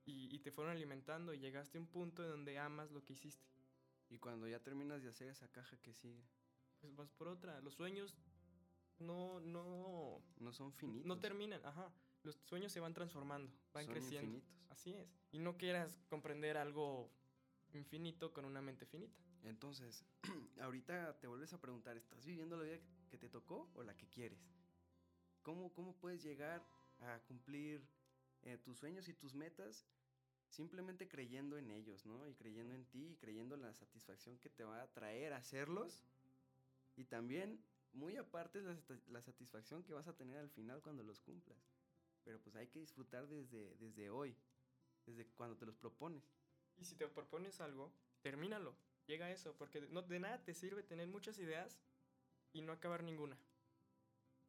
y, 0.04 0.34
y 0.34 0.40
te 0.40 0.50
fueron 0.50 0.72
alimentando 0.72 1.32
y 1.32 1.38
llegaste 1.38 1.78
a 1.78 1.80
un 1.80 1.86
punto 1.86 2.22
en 2.24 2.30
donde 2.30 2.58
amas 2.58 2.90
lo 2.90 3.02
que 3.04 3.12
hiciste. 3.12 3.46
Y 4.08 4.18
cuando 4.18 4.48
ya 4.48 4.58
terminas 4.60 5.02
de 5.02 5.08
hacer 5.08 5.28
esa 5.28 5.46
caja 5.48 5.76
que 5.78 5.94
sigue, 5.94 6.24
Pues 6.80 6.94
vas 6.96 7.10
por 7.12 7.28
otra. 7.28 7.60
Los 7.60 7.74
sueños 7.74 8.16
no, 8.98 9.38
no, 9.40 10.20
no 10.38 10.52
son 10.52 10.72
finitos. 10.72 11.06
no 11.06 11.18
terminan, 11.18 11.64
ajá. 11.64 11.92
Los 12.22 12.36
sueños 12.44 12.72
se 12.72 12.80
van 12.80 12.92
transformando, 12.92 13.52
van 13.72 13.84
son 13.84 13.92
creciendo. 13.94 14.36
infinitos. 14.36 14.66
Así 14.70 14.92
es. 14.94 15.08
Y 15.30 15.38
no 15.38 15.56
quieras 15.56 16.02
comprender 16.08 16.56
algo 16.56 17.10
infinito 17.72 18.32
con 18.32 18.44
una 18.44 18.60
mente 18.60 18.84
finita. 18.84 19.22
Entonces, 19.44 20.04
ahorita 20.60 21.18
te 21.20 21.26
vuelves 21.26 21.52
a 21.52 21.60
preguntar, 21.60 21.96
¿estás 21.96 22.24
viviendo 22.26 22.56
la 22.56 22.64
vida 22.64 22.78
que 23.10 23.18
te 23.18 23.28
tocó 23.28 23.70
o 23.74 23.82
la 23.82 23.96
que 23.96 24.08
quieres? 24.08 24.40
¿Cómo, 25.42 25.72
cómo 25.72 25.94
puedes 25.96 26.22
llegar 26.22 26.62
a 27.00 27.20
cumplir 27.20 27.88
eh, 28.42 28.58
tus 28.58 28.78
sueños 28.78 29.08
y 29.08 29.14
tus 29.14 29.34
metas 29.34 29.86
simplemente 30.48 31.08
creyendo 31.08 31.58
en 31.58 31.70
ellos, 31.70 32.06
¿no? 32.06 32.28
Y 32.28 32.34
creyendo 32.34 32.74
en 32.74 32.84
ti 32.86 33.12
y 33.12 33.16
creyendo 33.16 33.54
en 33.54 33.62
la 33.62 33.72
satisfacción 33.74 34.38
que 34.38 34.50
te 34.50 34.64
va 34.64 34.82
a 34.82 34.92
traer 34.92 35.32
hacerlos. 35.32 36.04
Y 36.96 37.04
también, 37.04 37.64
muy 37.92 38.16
aparte, 38.16 38.60
la, 38.62 38.74
sat- 38.76 39.06
la 39.08 39.22
satisfacción 39.22 39.82
que 39.84 39.92
vas 39.94 40.08
a 40.08 40.16
tener 40.16 40.38
al 40.38 40.50
final 40.50 40.82
cuando 40.82 41.02
los 41.02 41.20
cumplas. 41.20 41.58
Pero 42.24 42.40
pues 42.40 42.56
hay 42.56 42.68
que 42.68 42.80
disfrutar 42.80 43.26
desde, 43.28 43.74
desde 43.76 44.10
hoy, 44.10 44.36
desde 45.06 45.26
cuando 45.26 45.56
te 45.56 45.66
los 45.66 45.76
propones. 45.76 46.24
Y 46.78 46.84
si 46.84 46.94
te 46.96 47.08
propones 47.08 47.60
algo, 47.60 47.92
termínalo. 48.22 48.74
Llega 49.10 49.26
a 49.26 49.32
eso, 49.32 49.56
porque 49.58 49.80
no, 49.90 50.02
de 50.02 50.20
nada 50.20 50.38
te 50.44 50.54
sirve 50.54 50.84
tener 50.84 51.08
muchas 51.08 51.36
ideas 51.40 51.76
y 52.52 52.62
no 52.62 52.70
acabar 52.70 53.02
ninguna. 53.02 53.36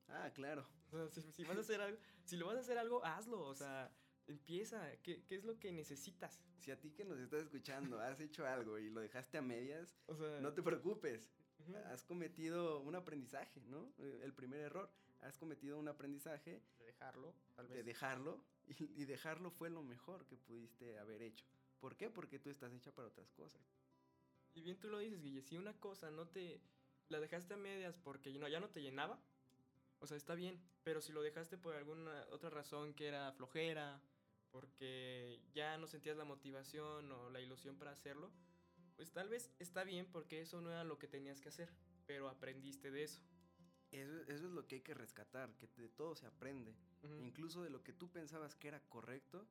Ah, 0.07 0.29
claro. 0.35 0.67
O 0.91 0.97
sea, 0.97 1.09
si, 1.09 1.31
si 1.31 1.43
vas 1.45 1.57
a 1.57 1.61
hacer 1.61 1.81
algo, 1.81 1.97
si 2.25 2.37
lo 2.37 2.45
vas 2.45 2.57
a 2.57 2.59
hacer 2.59 2.77
algo, 2.77 3.03
hazlo. 3.03 3.41
O 3.41 3.55
sea, 3.55 3.91
empieza. 4.27 4.95
¿Qué, 5.01 5.23
qué 5.25 5.33
es 5.33 5.45
lo 5.45 5.57
que 5.59 5.71
necesitas? 5.71 6.39
Si 6.59 6.69
a 6.69 6.79
ti 6.79 6.91
que 6.91 7.03
nos 7.05 7.17
estás 7.17 7.41
escuchando 7.41 7.99
has 7.99 8.19
hecho 8.19 8.45
algo 8.45 8.77
y 8.77 8.91
lo 8.91 9.01
dejaste 9.01 9.39
a 9.39 9.41
medias, 9.41 9.97
O 10.05 10.15
sea, 10.15 10.39
no 10.41 10.53
te 10.53 10.61
preocupes. 10.61 11.31
Has 11.87 12.03
cometido 12.03 12.81
un 12.81 12.93
aprendizaje, 12.93 13.61
¿no? 13.61 13.91
Eh, 13.97 14.21
El 14.23 14.33
primer 14.35 14.59
error. 14.59 14.91
Has 15.21 15.39
cometido 15.39 15.79
un 15.79 15.87
aprendizaje 15.87 16.61
de 16.77 16.85
dejarlo, 16.85 17.33
tal 17.55 17.67
de 17.67 17.75
vez. 17.77 17.85
dejarlo 17.85 18.43
y, 18.67 19.01
y 19.01 19.05
dejarlo 19.05 19.49
fue 19.49 19.71
lo 19.71 19.81
mejor 19.81 20.27
que 20.27 20.37
pudiste 20.37 20.99
haber 20.99 21.23
hecho. 21.23 21.47
¿Por 21.79 21.95
qué? 21.97 22.11
Porque 22.11 22.37
tú 22.37 22.51
estás 22.51 22.71
hecha 22.73 22.91
para 22.91 23.07
otras 23.07 23.31
cosas. 23.31 23.61
Y 24.53 24.61
bien 24.61 24.79
tú 24.79 24.89
lo 24.89 24.99
dices, 24.99 25.21
Guille, 25.21 25.41
si 25.41 25.57
una 25.57 25.73
cosa 25.73 26.11
no 26.11 26.27
te 26.27 26.61
la 27.09 27.19
dejaste 27.19 27.53
a 27.53 27.57
medias 27.57 27.97
porque 27.97 28.31
no, 28.33 28.47
ya 28.47 28.59
no 28.59 28.69
te 28.69 28.81
llenaba, 28.81 29.19
o 29.99 30.07
sea, 30.07 30.17
está 30.17 30.33
bien, 30.33 30.59
pero 30.83 31.01
si 31.01 31.11
lo 31.11 31.21
dejaste 31.21 31.57
por 31.57 31.75
alguna 31.75 32.25
otra 32.31 32.49
razón 32.49 32.93
que 32.93 33.07
era 33.07 33.31
flojera, 33.33 34.01
porque 34.51 35.41
ya 35.53 35.77
no 35.77 35.87
sentías 35.87 36.17
la 36.17 36.25
motivación 36.25 37.11
o 37.11 37.29
la 37.29 37.39
ilusión 37.39 37.77
para 37.77 37.91
hacerlo, 37.91 38.31
pues 38.95 39.11
tal 39.11 39.29
vez 39.29 39.51
está 39.59 39.83
bien 39.83 40.05
porque 40.11 40.41
eso 40.41 40.61
no 40.61 40.71
era 40.71 40.83
lo 40.83 40.97
que 40.97 41.07
tenías 41.07 41.39
que 41.39 41.49
hacer, 41.49 41.69
pero 42.05 42.29
aprendiste 42.29 42.91
de 42.91 43.03
eso. 43.03 43.21
Eso, 43.91 44.21
eso 44.21 44.47
es 44.47 44.53
lo 44.53 44.67
que 44.67 44.75
hay 44.75 44.81
que 44.81 44.93
rescatar, 44.93 45.53
que 45.57 45.67
de 45.75 45.89
todo 45.89 46.15
se 46.15 46.25
aprende. 46.25 46.75
Ujú. 47.03 47.19
Incluso 47.19 47.61
de 47.61 47.69
lo 47.69 47.83
que 47.83 47.93
tú 47.93 48.09
pensabas 48.09 48.55
que 48.55 48.69
era 48.69 48.79
correcto 48.87 49.47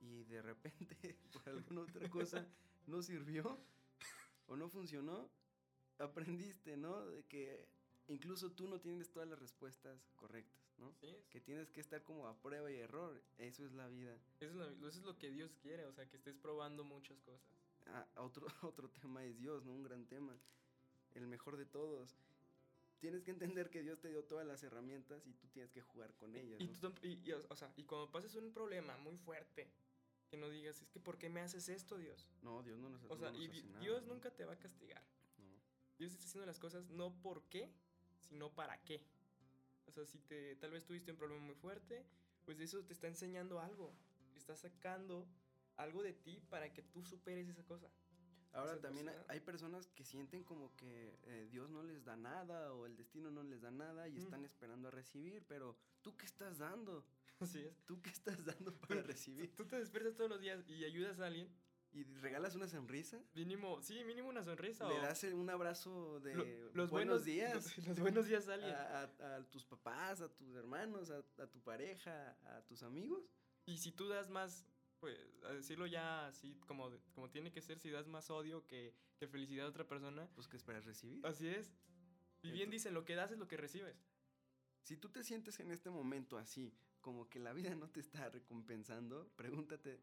y 0.00 0.24
de 0.24 0.42
repente 0.42 1.18
por 1.32 1.48
alguna 1.48 1.82
otra 1.82 2.08
cosa 2.10 2.46
no 2.86 3.02
sirvió 3.02 3.58
o 4.46 4.56
no 4.56 4.68
funcionó, 4.68 5.28
aprendiste, 5.98 6.76
¿no? 6.76 7.06
De 7.06 7.24
que 7.24 7.66
incluso 8.08 8.50
tú 8.52 8.68
no 8.68 8.80
tienes 8.80 9.10
todas 9.10 9.28
las 9.28 9.38
respuestas 9.38 9.98
correctas, 10.16 10.60
¿no? 10.78 10.94
Es. 11.02 11.26
Que 11.30 11.40
tienes 11.40 11.70
que 11.70 11.80
estar 11.80 12.02
como 12.02 12.26
a 12.26 12.36
prueba 12.40 12.70
y 12.70 12.76
error. 12.76 13.20
Eso 13.38 13.64
es 13.64 13.72
la 13.72 13.88
vida. 13.88 14.16
Eso 14.40 14.50
es, 14.50 14.54
lo, 14.56 14.88
eso 14.88 14.98
es 15.00 15.04
lo 15.04 15.18
que 15.18 15.30
Dios 15.30 15.54
quiere, 15.62 15.86
o 15.86 15.92
sea, 15.92 16.06
que 16.08 16.16
estés 16.16 16.36
probando 16.36 16.84
muchas 16.84 17.18
cosas. 17.20 17.46
Ah, 17.86 18.06
otro, 18.16 18.46
otro 18.62 18.88
tema 18.90 19.24
es 19.24 19.36
Dios, 19.38 19.64
¿no? 19.64 19.72
Un 19.72 19.82
gran 19.82 20.06
tema. 20.06 20.36
El 21.14 21.26
mejor 21.26 21.56
de 21.56 21.66
todos. 21.66 22.16
Tienes 23.00 23.22
que 23.22 23.30
entender 23.30 23.68
que 23.70 23.82
Dios 23.82 24.00
te 24.00 24.08
dio 24.08 24.24
todas 24.24 24.46
las 24.46 24.62
herramientas 24.62 25.26
y 25.26 25.34
tú 25.34 25.46
tienes 25.48 25.70
que 25.70 25.82
jugar 25.82 26.14
con 26.14 26.34
ellas. 26.34 26.58
Y, 26.60 26.66
¿no? 26.66 26.72
tú 26.72 26.88
tam- 26.88 26.98
y- 27.02 27.20
y, 27.28 27.32
o 27.32 27.54
sea, 27.56 27.70
y 27.76 27.84
cuando 27.84 28.10
pases 28.10 28.34
un 28.34 28.50
problema 28.52 28.96
muy 28.96 29.16
fuerte, 29.18 29.68
que 30.34 30.40
no 30.40 30.48
digas, 30.50 30.82
es 30.82 30.88
que 30.90 30.98
¿por 30.98 31.16
qué 31.16 31.28
me 31.30 31.40
haces 31.40 31.68
esto, 31.68 31.96
Dios? 31.96 32.28
No, 32.42 32.60
Dios 32.64 32.76
no 32.80 32.88
nos 32.88 33.04
O 33.08 33.16
sea, 33.16 33.30
no 33.30 33.38
y 33.38 33.46
hace 33.48 33.62
nada, 33.62 33.80
Dios 33.80 34.02
¿no? 34.04 34.14
nunca 34.14 34.30
te 34.32 34.44
va 34.44 34.54
a 34.54 34.58
castigar. 34.58 35.00
No. 35.38 35.44
Dios 35.96 36.12
está 36.12 36.24
haciendo 36.24 36.44
las 36.46 36.58
cosas 36.58 36.90
no 36.90 37.12
por 37.22 37.44
qué, 37.44 37.70
sino 38.18 38.50
para 38.52 38.82
qué. 38.82 39.00
O 39.86 39.92
sea, 39.92 40.04
si 40.06 40.18
te, 40.18 40.56
tal 40.56 40.72
vez 40.72 40.84
tuviste 40.84 41.12
un 41.12 41.16
problema 41.18 41.40
muy 41.40 41.54
fuerte, 41.54 42.04
pues 42.44 42.58
eso 42.58 42.82
te 42.84 42.92
está 42.94 43.06
enseñando 43.06 43.60
algo. 43.60 43.94
Está 44.34 44.56
sacando 44.56 45.24
algo 45.76 46.02
de 46.02 46.14
ti 46.14 46.42
para 46.50 46.72
que 46.72 46.82
tú 46.82 47.04
superes 47.04 47.48
esa 47.48 47.62
cosa. 47.64 47.88
Ahora 48.52 48.72
Esa 48.72 48.82
también 48.82 49.08
hay, 49.08 49.14
persona- 49.14 49.32
hay 49.34 49.40
personas 49.40 49.86
que 49.94 50.04
sienten 50.04 50.42
como 50.42 50.74
que 50.76 51.16
eh, 51.26 51.46
Dios 51.52 51.70
no 51.70 51.84
les 51.84 52.04
da 52.04 52.16
nada 52.16 52.72
o 52.74 52.86
el 52.86 52.96
destino 52.96 53.30
no 53.30 53.44
les 53.44 53.60
da 53.62 53.70
nada 53.70 54.08
y 54.08 54.14
Mm. 54.14 54.18
están 54.18 54.44
esperando 54.44 54.88
a 54.88 54.90
recibir, 54.90 55.44
pero 55.46 55.76
¿tú 56.02 56.16
qué 56.16 56.26
estás 56.26 56.58
dando? 56.58 57.04
Así 57.40 57.60
es. 57.60 57.84
¿Tú 57.84 58.00
qué 58.00 58.10
estás 58.10 58.44
dando 58.44 58.74
para 58.78 59.02
recibir? 59.02 59.54
Tú 59.54 59.66
te 59.66 59.78
despiertas 59.78 60.14
todos 60.16 60.30
los 60.30 60.40
días 60.40 60.64
y 60.68 60.84
ayudas 60.84 61.20
a 61.20 61.26
alguien, 61.26 61.48
¿Y 61.92 62.02
regalas 62.02 62.56
una 62.56 62.66
sonrisa? 62.66 63.22
mínimo, 63.34 63.80
sí, 63.80 64.02
mínimo 64.02 64.28
una 64.28 64.42
sonrisa. 64.42 64.88
¿Le 64.88 64.98
o 64.98 65.02
das 65.02 65.22
un 65.24 65.48
abrazo 65.48 66.18
de 66.20 66.34
lo- 66.34 66.44
los 66.44 66.90
buenos 66.90 66.90
buenos 66.90 67.24
días? 67.24 67.54
Los, 67.54 67.78
los 67.88 68.00
buenos 68.00 68.26
días 68.26 68.48
a 68.48 68.54
alguien. 68.54 68.74
a, 68.74 69.02
a- 69.02 69.36
a 69.36 69.44
tus 69.50 69.64
papás, 69.64 70.20
a 70.20 70.28
tus 70.34 70.54
hermanos, 70.56 71.10
a, 71.10 71.18
a 71.40 71.46
tu 71.46 71.60
pareja, 71.62 72.36
a 72.56 72.62
tus 72.66 72.82
amigos. 72.82 73.30
Y 73.64 73.78
si 73.78 73.92
tú 73.92 74.08
das 74.08 74.28
más, 74.28 74.66
pues, 74.98 75.16
a 75.44 75.52
decirlo 75.52 75.86
ya 75.86 76.26
así 76.26 76.58
como, 76.66 76.90
como 77.12 77.30
tiene 77.30 77.52
que 77.52 77.60
ser, 77.62 77.78
si 77.78 77.90
das 77.90 78.08
más 78.08 78.28
odio 78.28 78.66
que, 78.66 78.92
que 79.16 79.28
felicidad 79.28 79.66
a 79.66 79.68
otra 79.68 79.86
persona, 79.86 80.28
Pues 80.34 80.48
que 80.48 80.56
esperas 80.56 80.84
recibir. 80.86 81.24
así 81.24 81.46
es. 81.46 81.72
Y 82.42 82.50
bien 82.50 82.68
Ento- 82.70 82.72
dicen, 82.72 82.94
lo 82.94 83.04
que 83.04 83.14
das 83.14 83.30
es 83.30 83.38
lo 83.38 83.46
que 83.46 83.56
recibes. 83.56 84.04
Si 84.82 84.96
tú 84.96 85.10
te 85.10 85.22
sientes 85.22 85.60
en 85.60 85.70
este 85.70 85.90
momento 85.90 86.38
así, 86.38 86.74
como 87.04 87.28
que 87.28 87.38
la 87.38 87.52
vida 87.52 87.74
no 87.74 87.90
te 87.90 88.00
está 88.00 88.30
recompensando, 88.30 89.28
pregúntate, 89.36 90.00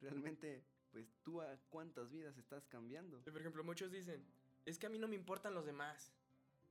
realmente, 0.00 0.64
pues 0.90 1.14
tú 1.22 1.42
a 1.42 1.58
cuántas 1.68 2.10
vidas 2.10 2.38
estás 2.38 2.66
cambiando. 2.66 3.20
Por 3.22 3.38
ejemplo, 3.38 3.62
muchos 3.62 3.92
dicen, 3.92 4.26
es 4.64 4.78
que 4.78 4.86
a 4.86 4.90
mí 4.90 4.98
no 4.98 5.08
me 5.08 5.14
importan 5.14 5.54
los 5.54 5.66
demás. 5.66 6.10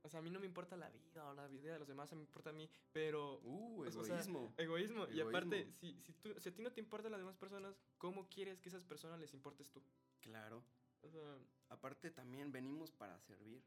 O 0.02 0.08
sea, 0.08 0.18
a 0.18 0.22
mí 0.22 0.30
no 0.30 0.40
me 0.40 0.46
importa 0.46 0.76
la 0.76 0.90
vida 0.90 1.28
o 1.28 1.34
la 1.34 1.46
vida 1.46 1.72
de 1.72 1.78
los 1.78 1.86
demás, 1.86 2.10
a 2.12 2.16
mí 2.16 2.22
me 2.22 2.26
importa 2.26 2.50
a 2.50 2.52
mí, 2.52 2.68
pero... 2.92 3.40
Uh, 3.44 3.84
o 3.84 3.90
sea, 3.90 4.02
egoísmo. 4.02 4.54
Egoísmo. 4.56 5.06
Y 5.08 5.20
aparte, 5.20 5.72
si, 5.80 6.00
si, 6.00 6.12
tú, 6.14 6.34
si 6.38 6.48
a 6.48 6.54
ti 6.54 6.62
no 6.62 6.72
te 6.72 6.80
importan 6.80 7.12
las 7.12 7.20
demás 7.20 7.36
personas, 7.36 7.80
¿cómo 7.98 8.28
quieres 8.28 8.60
que 8.60 8.68
esas 8.68 8.84
personas 8.84 9.20
les 9.20 9.32
importes 9.32 9.70
tú? 9.70 9.80
claro. 10.20 10.62
O 11.02 11.10
sea, 11.10 11.38
Aparte 11.70 12.10
también 12.10 12.50
venimos 12.50 12.90
para 12.90 13.18
servir. 13.20 13.62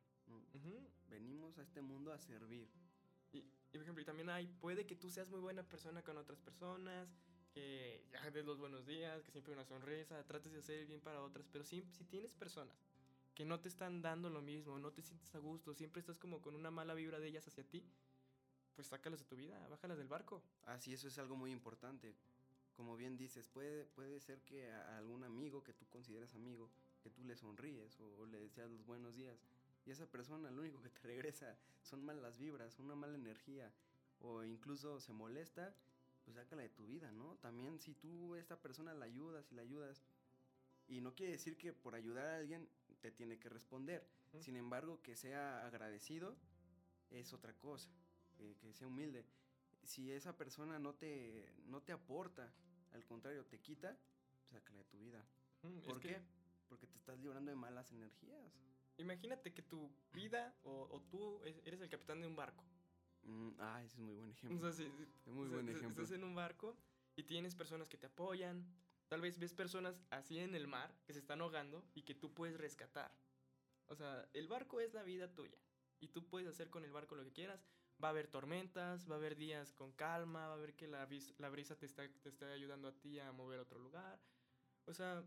Venimos 1.10 1.58
a 1.58 1.62
este 1.62 1.82
mundo 1.82 2.12
a 2.12 2.20
servir. 2.20 2.68
Y, 3.32 3.46
y, 3.72 3.78
por 3.78 3.84
ejemplo, 3.84 4.02
y 4.02 4.06
también 4.06 4.30
hay, 4.30 4.48
puede 4.48 4.86
que 4.86 4.96
tú 4.96 5.10
seas 5.10 5.30
muy 5.30 5.40
buena 5.40 5.64
persona 5.64 6.02
con 6.02 6.18
otras 6.18 6.40
personas, 6.40 7.08
que 7.54 8.04
ya 8.12 8.30
des 8.32 8.46
los 8.46 8.58
buenos 8.58 8.86
días, 8.86 9.24
que 9.24 9.32
siempre 9.32 9.54
una 9.54 9.66
sonrisa, 9.66 10.24
trates 10.26 10.52
de 10.52 10.60
hacer 10.60 10.80
el 10.80 10.88
bien 10.88 11.02
para 11.02 11.22
otras, 11.22 11.48
pero 11.52 11.64
si, 11.64 11.86
si 11.92 12.04
tienes 12.06 12.34
personas 12.34 12.76
que 13.34 13.46
no 13.46 13.60
te 13.60 13.70
están 13.70 14.02
dando 14.02 14.30
lo 14.30 14.42
mismo, 14.42 14.78
no 14.78 14.92
te 14.92 15.02
sientes 15.02 15.34
a 15.36 15.40
gusto, 15.40 15.74
siempre 15.74 16.02
estás 16.02 16.18
como 16.18 16.42
con 16.42 16.56
una 16.56 16.70
mala 16.70 16.94
vibra 16.94 17.20
de 17.20 17.28
ellas 17.28 17.48
hacia 17.48 17.64
ti, 17.64 17.84
pues 18.76 18.88
sácalas 18.88 19.20
de 19.20 19.26
tu 19.26 19.36
vida, 19.36 19.66
bájalas 19.70 19.98
del 19.98 20.08
barco. 20.08 20.44
Así, 20.66 20.94
eso 20.94 21.08
es 21.08 21.18
algo 21.18 21.36
muy 21.36 21.52
importante. 21.52 22.16
Como 22.76 22.96
bien 22.98 23.18
dices, 23.18 23.48
puede, 23.48 23.86
puede 23.86 24.20
ser 24.20 24.42
que 24.42 24.70
a 24.70 24.98
algún 24.98 25.24
amigo 25.24 25.64
que 25.64 25.74
tú 25.74 25.86
consideras 25.88 26.36
amigo, 26.36 26.70
que 27.02 27.10
tú 27.10 27.24
le 27.24 27.36
sonríes 27.36 28.00
o, 28.00 28.18
o 28.18 28.26
le 28.26 28.40
deseas 28.40 28.70
los 28.70 28.86
buenos 28.86 29.14
días, 29.14 29.40
y 29.86 29.92
esa 29.92 30.06
persona 30.10 30.52
lo 30.52 30.62
único 30.62 30.82
que 30.82 30.90
te 30.90 31.00
regresa 31.08 31.58
son 31.82 32.04
malas 32.04 32.38
vibras, 32.38 32.80
una 32.80 32.96
mala 32.96 33.16
energía, 33.16 33.72
o 34.20 34.44
incluso 34.44 35.00
se 35.00 35.14
molesta, 35.14 35.76
pues 36.24 36.36
sácala 36.36 36.62
de 36.62 36.70
tu 36.70 36.86
vida, 36.86 37.12
¿no? 37.12 37.36
También 37.38 37.80
si 37.80 37.94
tú 37.96 38.36
a 38.36 38.40
esta 38.40 38.62
persona 38.62 38.94
la 38.94 39.06
ayudas 39.06 39.52
y 39.52 39.56
la 39.56 39.62
ayudas, 39.64 40.04
y 40.88 41.02
no 41.02 41.16
quiere 41.16 41.32
decir 41.34 41.58
que 41.58 41.74
por 41.74 41.96
ayudar 41.96 42.26
a 42.28 42.38
alguien 42.38 42.70
te 43.02 43.12
tiene 43.12 43.40
que 43.40 43.50
responder, 43.50 44.08
sin 44.40 44.56
embargo 44.56 45.02
que 45.02 45.16
sea 45.16 45.66
agradecido 45.66 46.36
es 47.10 47.34
otra 47.34 47.54
cosa, 47.58 47.90
que- 48.38 48.56
que 48.58 48.74
sea 48.74 48.88
humilde 48.88 49.26
si 49.84 50.12
esa 50.12 50.38
persona 50.38 50.78
no 50.80 50.94
te, 50.94 51.52
no 51.66 51.82
te 51.82 51.92
aporta, 51.92 52.54
al 52.92 53.04
contrario, 53.06 53.46
te 53.46 53.60
quita, 53.60 53.98
sácala 54.46 54.78
de 54.80 54.86
tu 54.86 55.00
vida. 55.00 55.26
Mm, 55.64 55.80
¿Por 55.82 56.00
qué? 56.00 56.22
Porque 56.70 56.86
te 56.88 56.98
estás 56.98 57.18
librando 57.20 57.50
de 57.50 57.56
malas 57.58 57.92
energías. 57.92 58.54
Imagínate 58.98 59.54
que 59.54 59.62
tu 59.62 59.90
vida 60.12 60.60
o, 60.64 60.88
o 60.92 61.02
tú 61.02 61.42
es- 61.44 61.62
eres 61.66 61.82
el 61.82 61.90
capitán 61.90 62.22
de 62.22 62.28
un 62.28 62.36
barco. 62.36 62.64
Mm, 63.24 63.52
ah, 63.60 63.82
ese 63.84 63.96
es 63.96 64.00
muy 64.00 64.16
buen 64.16 64.30
O 64.30 64.32
ejemplo. 64.34 64.72
sea, 64.72 64.86
Es 64.86 65.28
muy 65.28 65.46
o 65.46 65.50
sea, 65.50 65.56
buen 65.56 65.70
ejemplo. 65.70 66.04
Estás 66.04 66.16
en 66.18 66.24
un 66.24 66.36
barco 66.36 66.78
y 67.16 67.24
tienes 67.24 67.56
personas 67.56 67.88
que 67.90 67.98
te 67.98 68.08
apoyan. 68.08 68.66
Tal 69.08 69.22
vez 69.22 69.38
ves 69.40 69.54
personas 69.54 70.02
así 70.10 70.40
en 70.40 70.56
el 70.56 70.68
mar 70.68 70.96
que 71.06 71.14
se 71.14 71.20
están 71.20 71.42
ahogando 71.42 71.84
y 71.94 72.04
que 72.04 72.16
tú 72.16 72.34
puedes 72.34 72.58
rescatar. 72.58 73.12
O 73.88 73.96
sea, 73.96 74.30
el 74.34 74.48
barco 74.48 74.80
es 74.80 74.94
la 74.94 75.04
vida 75.04 75.34
tuya. 75.34 75.58
Y 76.00 76.08
tú 76.10 76.28
puedes 76.30 76.48
hacer 76.48 76.70
con 76.70 76.84
el 76.86 76.92
barco 76.92 77.16
lo 77.16 77.24
que 77.24 77.32
quieras. 77.34 77.68
va 78.04 78.08
a 78.08 78.12
haber 78.12 78.28
tormentas, 78.28 79.08
va 79.08 79.14
a 79.16 79.18
haber 79.20 79.36
días 79.36 79.74
con 79.74 79.92
calma, 79.92 80.48
va 80.48 80.54
a 80.54 80.58
haber 80.58 80.76
que 80.76 80.88
la, 80.88 81.08
la 81.38 81.50
brisa 81.50 81.78
te 81.78 81.86
está, 81.86 82.08
te 82.10 82.30
está 82.30 82.52
ayudando 82.52 82.88
a 82.88 83.00
ti 83.00 83.20
a 83.20 83.32
mover 83.32 83.60
a 83.60 83.64
otro 83.64 83.78
lugar. 83.80 84.20
O 84.86 84.94
sea, 84.94 85.24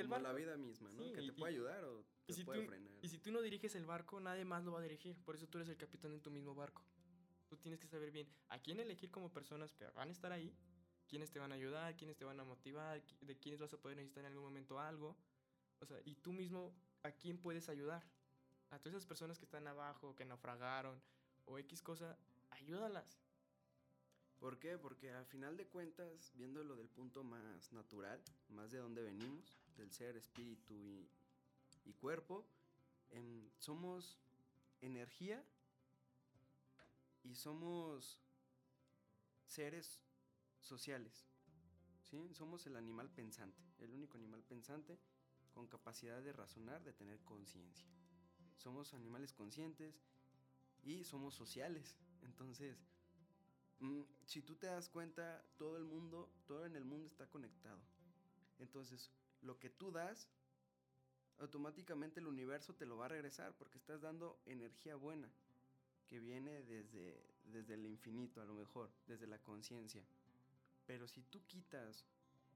el 0.00 0.08
Como 0.08 0.20
la 0.20 0.32
vida 0.32 0.56
misma, 0.56 0.90
¿no? 0.92 1.12
que 1.12 1.22
te 1.22 1.32
puede 1.32 1.54
ayudar 1.54 1.84
o 1.84 2.04
te 2.26 2.44
puede 2.44 2.66
frenar. 2.66 2.98
Y 3.02 3.08
si 3.08 3.18
tú 3.18 3.30
no 3.30 3.40
diriges 3.40 3.74
el 3.74 3.86
barco, 3.86 4.20
nadie 4.20 4.44
más 4.44 4.64
lo 4.64 4.72
va 4.72 4.80
a 4.80 4.82
dirigir. 4.82 5.16
Por 5.24 5.34
eso 5.36 5.46
tú 5.46 5.58
eres 5.58 5.68
el 5.68 5.76
capitán 5.76 6.12
de 6.12 6.20
tu 6.20 6.30
mismo 6.30 6.54
barco. 6.54 6.82
Tú 7.48 7.56
tienes 7.56 7.80
que 7.80 7.86
saber 7.86 8.10
bien 8.10 8.28
a 8.48 8.58
quién 8.58 8.78
elegir 8.80 9.10
como 9.10 9.32
personas 9.32 9.72
que 9.72 9.86
van 9.86 10.08
a 10.08 10.12
estar 10.12 10.32
ahí, 10.32 10.54
quiénes 11.06 11.30
te 11.30 11.38
van 11.38 11.52
a 11.52 11.54
ayudar, 11.54 11.96
quiénes 11.96 12.16
te 12.16 12.24
van 12.24 12.38
a 12.40 12.44
motivar, 12.44 13.02
de 13.20 13.38
quiénes 13.38 13.60
vas 13.60 13.72
a 13.72 13.78
poder 13.78 13.96
necesitar 13.96 14.24
en 14.24 14.32
algún 14.32 14.44
momento 14.44 14.78
algo. 14.78 15.16
O 15.80 15.86
sea, 15.86 15.98
y 16.04 16.16
tú 16.16 16.32
mismo 16.32 16.74
a 17.02 17.12
quién 17.12 17.38
puedes 17.38 17.68
ayudar. 17.68 18.04
A 18.70 18.78
todas 18.78 18.96
esas 18.96 19.06
personas 19.06 19.38
que 19.38 19.46
están 19.46 19.66
abajo, 19.66 20.14
que 20.14 20.26
naufragaron 20.26 21.00
o 21.46 21.58
X 21.58 21.82
cosa, 21.82 22.18
ayúdalas. 22.50 23.18
¿Por 24.38 24.58
qué? 24.58 24.78
Porque 24.78 25.10
al 25.10 25.26
final 25.26 25.56
de 25.56 25.66
cuentas, 25.66 26.32
viéndolo 26.36 26.76
del 26.76 26.88
punto 26.88 27.24
más 27.24 27.72
natural, 27.72 28.22
más 28.48 28.70
de 28.70 28.78
dónde 28.78 29.02
venimos, 29.02 29.58
del 29.78 29.90
ser, 29.92 30.16
espíritu 30.16 30.74
y, 31.84 31.92
cuerpo, 31.94 32.44
em, 33.10 33.48
somos 33.58 34.18
energía 34.82 35.42
y 37.22 37.34
somos 37.34 38.20
seres 39.46 40.02
sociales. 40.60 41.26
¿sí? 42.02 42.28
Somos 42.34 42.66
el 42.66 42.76
animal 42.76 43.10
pensante, 43.10 43.62
el 43.78 43.92
único 43.94 44.18
animal 44.18 44.42
pensante 44.42 44.98
con 45.52 45.66
capacidad 45.66 46.22
de 46.22 46.32
razonar, 46.32 46.84
de 46.84 46.92
tener 46.92 47.20
conciencia. 47.24 47.88
Somos 48.56 48.92
animales 48.94 49.32
conscientes 49.32 49.94
y 50.82 51.04
somos 51.04 51.34
sociales. 51.34 51.96
Entonces, 52.22 52.76
mm, 53.80 54.02
si 54.24 54.42
tú 54.42 54.56
te 54.56 54.66
das 54.66 54.88
cuenta, 54.88 55.44
todo 55.56 55.76
el 55.76 55.84
mundo, 55.84 56.30
todo 56.46 56.66
en 56.66 56.76
el 56.76 56.84
mundo 56.84 57.06
está 57.06 57.26
conectado. 57.28 57.80
Entonces, 58.58 59.10
lo 59.42 59.58
que 59.58 59.70
tú 59.70 59.90
das, 59.90 60.28
automáticamente 61.38 62.20
el 62.20 62.26
universo 62.26 62.74
te 62.74 62.86
lo 62.86 62.96
va 62.96 63.06
a 63.06 63.08
regresar 63.08 63.54
porque 63.56 63.78
estás 63.78 64.00
dando 64.00 64.40
energía 64.46 64.96
buena 64.96 65.30
que 66.06 66.20
viene 66.20 66.62
desde, 66.62 67.22
desde 67.44 67.74
el 67.74 67.86
infinito, 67.86 68.40
a 68.40 68.44
lo 68.44 68.54
mejor, 68.54 68.90
desde 69.06 69.26
la 69.26 69.38
conciencia. 69.38 70.02
Pero 70.86 71.06
si 71.06 71.22
tú 71.22 71.44
quitas 71.46 72.06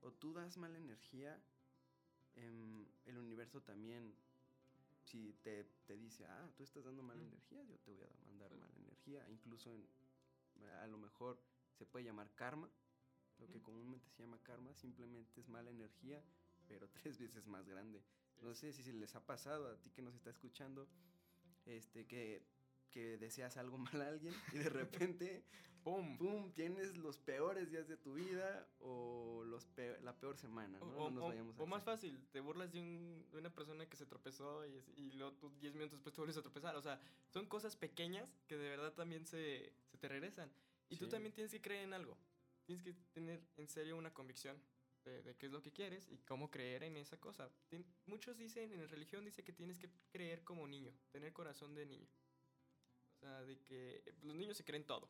o 0.00 0.10
tú 0.10 0.32
das 0.32 0.56
mala 0.56 0.78
energía, 0.78 1.38
em, 2.34 2.86
el 3.04 3.18
universo 3.18 3.60
también, 3.60 4.14
si 5.04 5.34
te, 5.42 5.66
dice, 5.98 6.24
ah, 6.24 6.50
tú 6.56 6.64
estás 6.64 6.84
dando 6.84 7.02
mala 7.02 7.22
energía, 7.22 7.62
yo 7.64 7.78
te 7.80 7.92
voy 7.92 8.06
a 8.06 8.26
mandar 8.26 8.54
mala 8.54 8.74
energía. 8.78 9.28
Incluso 9.28 9.70
a 10.80 10.86
lo 10.86 10.96
mejor 10.96 11.38
se 11.76 11.84
puede 11.84 12.06
llamar 12.06 12.30
karma, 12.34 12.70
lo 13.38 13.48
que 13.48 13.60
comúnmente 13.60 14.08
se 14.10 14.22
llama 14.22 14.38
karma, 14.42 14.72
simplemente 14.74 15.40
es 15.40 15.48
mala 15.48 15.70
energía, 15.70 16.22
pero 16.72 16.88
tres 16.88 17.18
veces 17.18 17.46
más 17.46 17.68
grande. 17.68 18.02
No 18.40 18.54
sé 18.54 18.72
si 18.72 18.92
les 18.92 19.14
ha 19.14 19.24
pasado 19.24 19.70
a 19.70 19.76
ti 19.76 19.90
que 19.90 20.00
nos 20.00 20.14
está 20.14 20.30
escuchando, 20.30 20.88
este, 21.66 22.06
que 22.06 22.42
que 22.92 23.16
deseas 23.18 23.56
algo 23.56 23.78
mal 23.78 24.00
a 24.00 24.08
alguien 24.08 24.34
y 24.52 24.58
de 24.58 24.68
repente, 24.68 25.42
¡pum! 25.82 26.16
¡pum! 26.16 26.52
Tienes 26.52 26.96
los 26.96 27.18
peores 27.18 27.70
días 27.70 27.88
de 27.88 27.96
tu 27.96 28.14
vida 28.14 28.68
o 28.78 29.42
los 29.44 29.66
la 30.02 30.14
peor 30.20 30.36
semana, 30.36 30.78
¿no? 30.78 30.86
O, 30.86 31.62
o, 31.62 31.66
más 31.66 31.82
fácil, 31.82 32.24
te 32.30 32.40
burlas 32.40 32.70
de, 32.72 32.80
un, 32.80 33.26
de, 33.32 33.38
una 33.38 33.50
persona 33.50 33.86
que 33.86 33.96
se 33.96 34.06
tropezó 34.06 34.64
y, 34.66 34.84
y 34.96 35.12
luego 35.12 35.32
tú 35.32 35.50
10 35.58 35.72
minutos 35.74 35.92
después 35.92 36.14
te 36.14 36.20
vuelves 36.20 36.36
a 36.36 36.42
tropezar. 36.42 36.76
O 36.76 36.82
sea, 36.82 37.00
son 37.30 37.46
cosas 37.46 37.74
pequeñas 37.74 38.38
que 38.46 38.56
de 38.56 38.68
verdad 38.68 38.92
también 38.92 39.26
se, 39.26 39.72
se 39.90 39.98
te 39.98 40.08
regresan. 40.08 40.52
Y 40.88 40.98
tú 40.98 41.08
también 41.08 41.32
tienes 41.32 41.50
que 41.50 41.62
creer 41.62 41.84
en 41.84 41.94
algo. 41.94 42.18
Tienes 42.66 42.84
que 42.84 42.92
tener 43.14 43.42
en 43.56 43.66
serio 43.66 43.96
una 43.96 44.12
convicción. 44.12 44.62
De, 45.04 45.20
de, 45.22 45.34
qué 45.34 45.46
es 45.46 45.52
lo 45.52 45.60
que 45.60 45.72
quieres 45.72 46.08
y 46.10 46.18
cómo 46.18 46.48
creer 46.48 46.84
en 46.84 46.96
esa 46.96 47.18
cosa. 47.18 47.50
muchos 48.06 48.38
dicen, 48.38 48.72
en 48.72 48.82
la 48.82 48.86
religión 48.86 49.24
dice 49.24 49.42
que 49.42 49.52
tienes 49.52 49.76
que 49.76 49.90
creer 50.12 50.44
como 50.44 50.66
niño, 50.68 50.92
tener 51.10 51.32
corazón 51.32 51.74
de 51.74 51.86
niño 51.86 52.08
sea, 53.22 53.42
de 53.42 53.58
que 53.60 54.02
los 54.22 54.34
niños 54.36 54.56
se 54.56 54.64
creen 54.64 54.84
todo. 54.84 55.08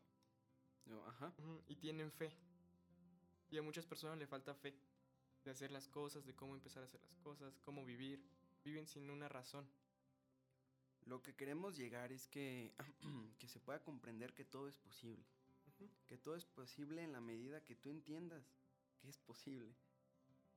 ajá. 1.09 1.33
Y 1.67 1.77
tienen 1.77 2.11
fe. 2.13 2.33
Y 3.51 3.59
a 3.59 3.63
muchas 3.63 3.87
personas 3.87 4.19
le 4.19 4.27
falta 4.27 4.55
fe 4.55 4.75
de 5.45 5.51
hacer 5.51 5.71
las 5.71 5.89
cosas, 5.89 6.25
de 6.25 6.35
cómo 6.35 6.55
empezar 6.55 6.83
a 6.83 6.87
hacer 6.87 7.01
las 7.03 7.17
cosas, 7.19 7.59
cómo 7.65 7.85
vivir. 7.85 8.23
Viven 8.65 8.87
sin 8.87 9.11
una 9.11 9.29
razón. 9.29 9.67
Lo 11.07 11.21
que 11.21 11.35
queremos 11.35 11.77
llegar 11.77 12.13
es 12.13 12.29
que, 12.29 12.73
que 13.39 13.49
se 13.49 13.59
pueda 13.59 13.83
comprender 13.83 14.33
que 14.35 14.45
todo 14.45 14.69
es 14.69 14.77
posible. 14.77 15.25
Que 16.07 16.17
todo 16.17 16.37
es 16.37 16.45
posible 16.45 17.03
en 17.03 17.13
la 17.13 17.21
medida 17.21 17.65
que 17.65 17.75
tú 17.75 17.91
entiendas 17.91 18.45
que 19.03 19.09
es 19.09 19.19
posible. 19.19 19.75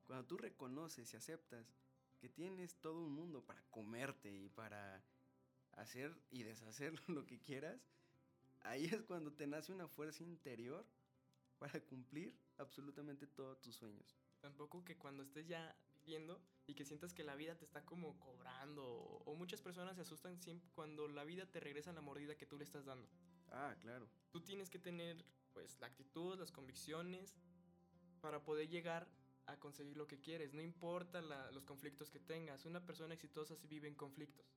Cuando 0.06 0.26
tú 0.26 0.38
reconoces 0.38 1.12
y 1.12 1.18
aceptas 1.18 1.74
que 2.20 2.30
tienes 2.30 2.76
todo 2.76 3.02
un 3.02 3.12
mundo 3.12 3.44
para 3.44 3.62
comerte 3.72 4.32
y 4.32 4.50
para 4.50 5.04
hacer 5.74 6.16
y 6.30 6.44
deshacer 6.44 6.94
lo 7.10 7.26
que 7.26 7.40
quieras, 7.40 7.82
ahí 8.62 8.86
es 8.86 9.04
cuando 9.04 9.34
te 9.34 9.48
nace 9.48 9.74
una 9.74 9.88
fuerza 9.88 10.24
interior 10.24 10.86
para 11.58 11.80
cumplir 11.82 12.38
absolutamente 12.58 13.28
todos 13.28 13.60
tus 13.62 13.76
sueños. 13.76 14.16
Tampoco 14.42 14.86
que 14.86 14.98
cuando 14.98 15.24
estés 15.24 15.48
ya 15.48 15.76
viviendo 15.96 16.40
y 16.68 16.76
que 16.76 16.86
sientas 16.86 17.14
que 17.14 17.24
la 17.24 17.36
vida 17.36 17.56
te 17.56 17.66
está 17.66 17.84
como 17.84 18.20
cobrando 18.20 18.86
o, 18.86 19.36
muchas 19.36 19.62
personas 19.62 19.96
se 19.96 20.02
asustan 20.02 20.40
siempre 20.40 20.70
cuando 20.76 21.08
la 21.08 21.24
vida 21.24 21.46
te 21.46 21.60
regresa 21.60 21.92
la 21.94 22.02
mordida 22.02 22.36
que 22.36 22.46
tú 22.46 22.58
le 22.58 22.64
estás 22.64 22.86
dando. 22.86 23.10
Ah, 23.50 23.76
claro. 23.82 24.08
Tú 24.32 24.42
tienes 24.42 24.70
que 24.70 24.80
tener 24.80 25.26
pues 25.54 25.80
la 25.80 25.88
actitud, 25.88 26.38
las 26.38 26.52
convicciones 26.52 27.36
para 28.26 28.44
poder 28.44 28.68
llegar 28.68 29.08
a 29.46 29.56
conseguir 29.60 29.98
lo 29.98 30.08
que 30.08 30.20
quieres. 30.20 30.52
No 30.52 30.64
importa 30.64 31.22
los 31.22 31.64
conflictos 31.64 32.10
que 32.10 32.20
tengas. 32.20 32.66
Una 32.66 32.84
persona 32.84 33.14
exitosa 33.14 33.56
sí 33.56 33.68
vive 33.68 33.88
en 33.88 33.94
conflictos. 33.94 34.48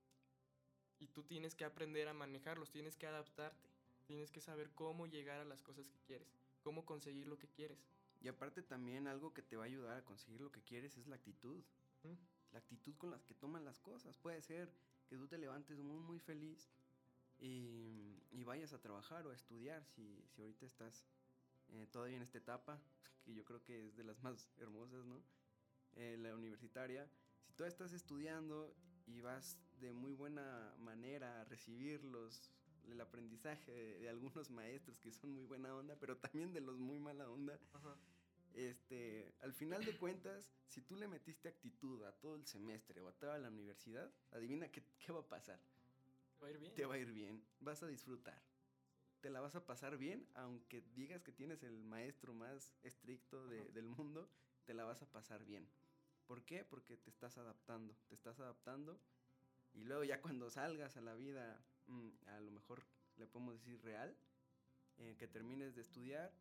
Y 0.98 1.08
tú 1.08 1.22
tienes 1.22 1.54
que 1.54 1.66
aprender 1.66 2.08
a 2.08 2.14
manejarlos, 2.14 2.70
tienes 2.70 2.96
que 2.96 3.06
adaptarte, 3.06 3.68
tienes 4.06 4.30
que 4.30 4.40
saber 4.40 4.70
cómo 4.70 5.06
llegar 5.06 5.38
a 5.40 5.44
las 5.44 5.60
cosas 5.60 5.86
que 5.86 5.98
quieres, 6.06 6.34
cómo 6.62 6.86
conseguir 6.86 7.26
lo 7.26 7.38
que 7.38 7.46
quieres. 7.48 7.86
Y 8.22 8.28
aparte 8.28 8.62
también 8.62 9.06
algo 9.06 9.34
que 9.34 9.42
te 9.42 9.56
va 9.56 9.64
a 9.64 9.66
ayudar 9.66 9.98
a 9.98 10.04
conseguir 10.06 10.40
lo 10.40 10.50
que 10.50 10.62
quieres 10.62 10.96
es 10.96 11.06
la 11.06 11.16
actitud. 11.16 11.62
La 12.52 12.60
actitud 12.60 12.96
con 12.96 13.10
la 13.10 13.18
que 13.26 13.34
toman 13.34 13.66
las 13.66 13.80
cosas. 13.80 14.16
Puede 14.16 14.40
ser 14.40 14.72
que 15.10 15.18
tú 15.18 15.28
te 15.28 15.36
levantes 15.36 15.78
muy, 15.78 16.00
muy 16.00 16.20
feliz 16.20 16.70
y, 17.38 18.22
y 18.30 18.44
vayas 18.44 18.72
a 18.72 18.80
trabajar 18.80 19.26
o 19.26 19.30
a 19.30 19.34
estudiar 19.34 19.84
si, 19.84 20.24
si 20.30 20.40
ahorita 20.40 20.64
estás 20.64 21.04
eh, 21.70 21.86
todavía 21.90 22.16
en 22.16 22.22
esta 22.22 22.38
etapa, 22.38 22.80
que 23.24 23.34
yo 23.34 23.44
creo 23.44 23.62
que 23.62 23.86
es 23.86 23.96
de 23.96 24.04
las 24.04 24.22
más 24.22 24.50
hermosas, 24.58 25.04
¿no? 25.04 25.22
Eh, 25.96 26.16
la 26.18 26.34
universitaria. 26.34 27.10
Si 27.42 27.52
tú 27.52 27.64
estás 27.64 27.92
estudiando 27.92 28.74
y 29.06 29.20
vas 29.20 29.58
de 29.80 29.92
muy 29.92 30.12
buena 30.12 30.74
manera 30.78 31.40
a 31.40 31.44
recibir 31.44 32.00
el 32.88 33.00
aprendizaje 33.00 33.72
de, 33.72 34.08
algunos 34.08 34.50
maestros 34.50 34.98
que 34.98 35.12
son 35.12 35.34
muy 35.34 35.44
buena 35.44 35.74
onda, 35.74 35.96
pero 35.98 36.16
también 36.16 36.52
de 36.52 36.60
los 36.60 36.78
muy 36.78 36.98
mala 36.98 37.28
onda. 37.30 37.58
Este, 38.54 39.34
al 39.40 39.52
final 39.52 39.84
de 39.84 39.96
cuentas, 39.96 40.50
si 40.66 40.80
tú 40.80 40.96
le 40.96 41.06
metiste 41.06 41.48
actitud 41.48 42.02
a 42.04 42.12
todo 42.12 42.34
el 42.34 42.46
semestre 42.46 43.00
o 43.00 43.08
a 43.08 43.12
toda 43.12 43.38
la 43.38 43.48
universidad, 43.48 44.10
adivina 44.32 44.68
qué, 44.70 44.82
qué 44.98 45.12
va 45.12 45.20
a 45.20 45.28
pasar. 45.28 45.60
Te 46.38 46.44
va 46.44 46.48
a 46.48 46.50
ir 46.50 46.58
bien. 46.58 46.74
Te 46.74 46.86
va 46.86 46.94
a 46.94 46.98
ir 46.98 47.12
bien, 47.12 47.44
vas 47.60 47.82
a 47.82 47.86
disfrutar. 47.86 48.47
Te 49.20 49.30
la 49.30 49.40
vas 49.40 49.54
a 49.56 49.66
pasar 49.66 49.98
bien, 49.98 50.28
aunque 50.34 50.82
digas 50.94 51.22
que 51.22 51.32
tienes 51.32 51.62
el 51.62 51.82
maestro 51.82 52.34
más 52.34 52.72
estricto 52.82 53.46
del 53.48 53.86
mundo, 53.86 54.30
te 54.64 54.74
la 54.74 54.84
vas 54.84 55.02
a 55.02 55.10
pasar 55.10 55.44
bien. 55.44 55.68
¿Por 56.26 56.44
qué? 56.44 56.64
Porque 56.64 56.96
te 56.96 57.10
estás 57.10 57.38
adaptando, 57.38 57.96
te 58.06 58.14
estás 58.14 58.38
adaptando 58.38 59.00
y 59.72 59.84
luego 59.84 60.04
ya 60.04 60.20
cuando 60.20 60.50
salgas 60.50 60.96
a 60.96 61.00
la 61.00 61.14
vida, 61.14 61.60
mm, 61.86 62.10
a 62.26 62.40
lo 62.40 62.50
mejor 62.50 62.86
le 63.16 63.26
podemos 63.26 63.54
decir 63.54 63.80
real, 63.82 64.16
eh, 64.98 65.16
que 65.18 65.26
termines 65.26 65.74
de 65.74 65.82
estudiar, 65.82 66.32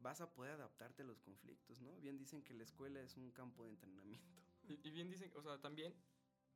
vas 0.00 0.20
a 0.20 0.32
poder 0.32 0.52
adaptarte 0.52 1.02
a 1.02 1.06
los 1.06 1.20
conflictos, 1.20 1.80
¿no? 1.80 1.96
Bien 1.96 2.18
dicen 2.18 2.42
que 2.42 2.54
la 2.54 2.64
escuela 2.64 3.00
es 3.00 3.16
un 3.16 3.30
campo 3.30 3.64
de 3.64 3.70
entrenamiento. 3.70 4.26
Y, 4.66 4.90
bien 4.90 5.10
dicen, 5.10 5.30
o 5.34 5.42
sea, 5.42 5.60
también, 5.60 5.94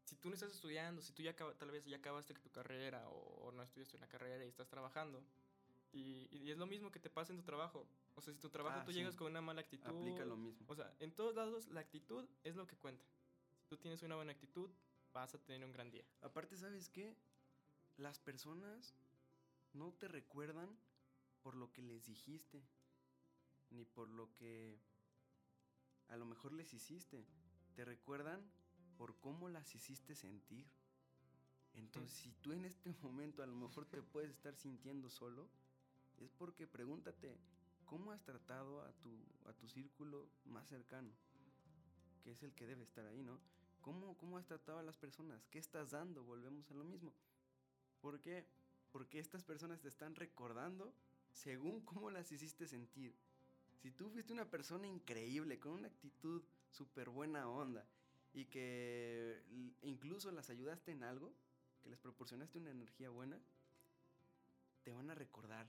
si 0.08 0.16
tú 0.16 0.30
no 0.30 0.34
estás 0.34 0.52
estudiando, 0.54 1.02
si 1.02 1.12
tú 1.12 1.22
ya 1.22 1.36
tal 1.36 1.70
vez 1.70 1.84
ya 1.84 1.98
acabaste 1.98 2.32
tu 2.32 2.50
carrera 2.50 3.06
o, 3.10 3.52
no 3.52 3.62
estudiaste 3.62 3.96
una 3.96 4.08
carrera 4.08 4.44
y 4.44 4.48
estás 4.48 4.68
trabajando, 4.68 5.22
y, 5.92 6.28
y, 6.30 6.50
es 6.50 6.56
lo 6.56 6.66
mismo 6.66 6.90
que 6.90 6.98
te 6.98 7.10
pasa 7.10 7.32
en 7.32 7.38
tu 7.38 7.44
trabajo. 7.44 7.86
O 8.14 8.20
sea, 8.20 8.32
si 8.32 8.40
tu 8.40 8.48
trabajo 8.48 8.78
ah, 8.80 8.84
tú 8.84 8.92
llegas 8.92 9.16
con 9.16 9.26
una 9.26 9.40
mala 9.40 9.60
actitud. 9.60 9.88
Aplica 9.88 10.24
lo 10.24 10.36
mismo. 10.36 10.66
O 10.68 10.74
sea, 10.74 10.94
en 10.98 11.12
todos 11.12 11.34
lados 11.34 11.66
la 11.68 11.80
actitud 11.80 12.26
es 12.42 12.56
lo 12.56 12.66
que 12.66 12.76
cuenta. 12.76 13.04
Si 13.58 13.66
tú 13.68 13.76
tienes 13.76 14.02
una 14.02 14.16
buena 14.16 14.32
actitud, 14.32 14.70
vas 15.12 15.34
a 15.34 15.38
tener 15.38 15.64
un 15.64 15.72
gran 15.72 15.90
día. 15.90 16.04
Aparte, 16.22 16.56
¿sabes 16.56 16.88
qué? 16.88 17.16
Las 17.96 18.18
personas 18.18 18.94
no 19.72 19.92
te 19.92 20.08
recuerdan 20.08 20.78
por 21.42 21.54
lo 21.54 21.70
que 21.72 21.82
les 21.82 22.06
dijiste, 22.06 22.62
ni 23.70 23.84
por 23.84 24.08
lo 24.08 24.32
que 24.34 24.78
a 26.08 26.16
lo 26.16 26.24
mejor 26.24 26.52
les 26.52 26.72
hiciste. 26.72 27.26
Te 27.74 27.84
recuerdan 27.84 28.50
por 28.98 29.16
cómo 29.20 29.48
las 29.48 29.74
hiciste 29.74 30.14
sentir. 30.14 30.66
Entonces, 31.74 32.12
si 32.12 32.32
tú 32.42 32.52
en 32.52 32.64
este 32.64 32.90
momento 33.02 33.42
a 33.42 33.46
lo 33.46 33.54
mejor 33.54 33.86
te 33.86 34.02
puedes 34.02 34.32
estar 34.32 34.54
sintiendo 34.56 35.08
solo, 35.08 35.48
es 36.18 36.30
porque 36.32 36.66
pregúntate, 36.66 37.38
¿cómo 37.86 38.10
has 38.10 38.22
tratado 38.24 38.82
a 38.82 38.92
tu, 38.94 39.10
a 39.46 39.52
tu 39.52 39.68
círculo 39.68 40.28
más 40.44 40.68
cercano? 40.68 41.10
Que 42.24 42.32
es 42.32 42.42
el 42.42 42.52
que 42.52 42.66
debe 42.66 42.82
estar 42.82 43.06
ahí, 43.06 43.22
¿no? 43.22 43.38
¿Cómo, 43.80 44.18
¿Cómo 44.18 44.36
has 44.36 44.46
tratado 44.46 44.80
a 44.80 44.82
las 44.82 44.96
personas? 44.96 45.46
¿Qué 45.46 45.60
estás 45.60 45.92
dando? 45.92 46.24
Volvemos 46.24 46.68
a 46.70 46.74
lo 46.74 46.84
mismo. 46.84 47.14
¿Por 48.00 48.20
qué? 48.20 48.44
Porque 48.90 49.20
estas 49.20 49.44
personas 49.44 49.80
te 49.80 49.88
están 49.88 50.16
recordando 50.16 50.92
según 51.30 51.80
cómo 51.84 52.10
las 52.10 52.32
hiciste 52.32 52.66
sentir. 52.66 53.14
Si 53.80 53.92
tú 53.92 54.10
fuiste 54.10 54.32
una 54.32 54.50
persona 54.50 54.88
increíble, 54.88 55.60
con 55.60 55.72
una 55.72 55.86
actitud 55.86 56.42
súper 56.72 57.10
buena 57.10 57.48
onda, 57.48 57.86
y 58.32 58.46
que 58.46 59.42
incluso 59.82 60.30
las 60.30 60.50
ayudaste 60.50 60.92
en 60.92 61.02
algo, 61.02 61.34
que 61.82 61.90
les 61.90 61.98
proporcionaste 61.98 62.58
una 62.58 62.70
energía 62.70 63.10
buena, 63.10 63.40
te 64.82 64.92
van 64.92 65.10
a 65.10 65.14
recordar, 65.14 65.66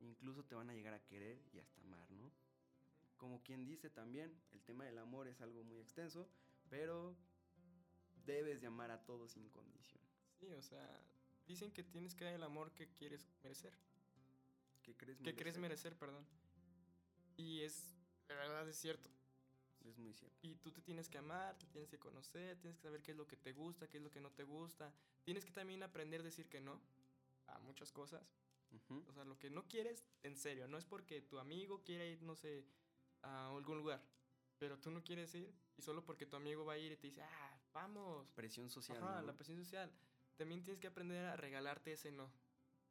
incluso 0.00 0.44
te 0.44 0.54
van 0.54 0.70
a 0.70 0.74
llegar 0.74 0.94
a 0.94 1.04
querer 1.04 1.40
y 1.52 1.58
hasta 1.58 1.80
amar, 1.82 2.10
¿no? 2.10 2.32
Como 3.16 3.42
quien 3.42 3.64
dice 3.64 3.90
también, 3.90 4.38
el 4.52 4.62
tema 4.62 4.84
del 4.84 4.98
amor 4.98 5.28
es 5.28 5.40
algo 5.40 5.64
muy 5.64 5.78
extenso, 5.78 6.28
pero 6.68 7.16
debes 8.26 8.60
de 8.60 8.66
amar 8.66 8.90
a 8.90 9.04
todos 9.04 9.32
sin 9.32 9.48
condición. 9.48 10.02
Sí, 10.38 10.52
o 10.52 10.62
sea, 10.62 11.00
dicen 11.46 11.72
que 11.72 11.82
tienes 11.82 12.14
que 12.14 12.24
dar 12.24 12.34
el 12.34 12.42
amor 12.42 12.72
que 12.72 12.88
quieres 12.88 13.26
merecer. 13.42 13.72
¿Qué 14.82 14.94
crees 14.94 15.18
merecer? 15.18 15.34
Que 15.34 15.42
crees 15.42 15.58
merecer, 15.58 15.96
perdón. 15.96 16.26
Y 17.36 17.62
es, 17.62 17.96
la 18.28 18.34
verdad 18.34 18.68
es 18.68 18.76
cierto. 18.76 19.10
Es 19.86 19.98
muy 19.98 20.12
cierto. 20.12 20.36
Y 20.42 20.56
tú 20.56 20.72
te 20.72 20.82
tienes 20.82 21.08
que 21.08 21.18
amar, 21.18 21.56
te 21.56 21.66
tienes 21.66 21.88
que 21.88 21.98
conocer, 21.98 22.58
tienes 22.58 22.76
que 22.76 22.82
saber 22.82 23.02
qué 23.02 23.12
es 23.12 23.16
lo 23.16 23.26
que 23.26 23.36
te 23.36 23.52
gusta, 23.52 23.88
qué 23.88 23.98
es 23.98 24.02
lo 24.02 24.10
que 24.10 24.20
no 24.20 24.30
te 24.32 24.42
gusta. 24.42 24.92
Tienes 25.22 25.44
que 25.44 25.52
también 25.52 25.82
aprender 25.82 26.20
a 26.20 26.24
decir 26.24 26.48
que 26.48 26.60
no 26.60 26.80
a 27.46 27.58
muchas 27.60 27.92
cosas. 27.92 28.22
O 28.90 29.12
sea, 29.12 29.24
lo 29.24 29.38
que 29.38 29.48
no 29.48 29.66
quieres, 29.68 30.04
en 30.22 30.36
serio, 30.36 30.66
no 30.68 30.76
es 30.76 30.84
porque 30.84 31.22
tu 31.22 31.38
amigo 31.38 31.82
quiere 31.82 32.10
ir, 32.10 32.22
no 32.22 32.34
sé, 32.34 32.66
a 33.22 33.48
algún 33.48 33.78
lugar, 33.78 34.02
pero 34.58 34.78
tú 34.78 34.90
no 34.90 35.02
quieres 35.02 35.34
ir 35.34 35.52
y 35.76 35.82
solo 35.82 36.04
porque 36.04 36.26
tu 36.26 36.36
amigo 36.36 36.64
va 36.64 36.74
a 36.74 36.78
ir 36.78 36.92
y 36.92 36.96
te 36.96 37.06
dice, 37.06 37.22
ah, 37.22 37.58
vamos. 37.72 38.28
Presión 38.32 38.68
social. 38.68 38.98
Ajá, 38.98 39.22
la 39.22 39.34
presión 39.34 39.56
social. 39.56 39.90
También 40.36 40.62
tienes 40.62 40.80
que 40.80 40.88
aprender 40.88 41.24
a 41.24 41.36
regalarte 41.36 41.92
ese 41.92 42.12
no, 42.12 42.30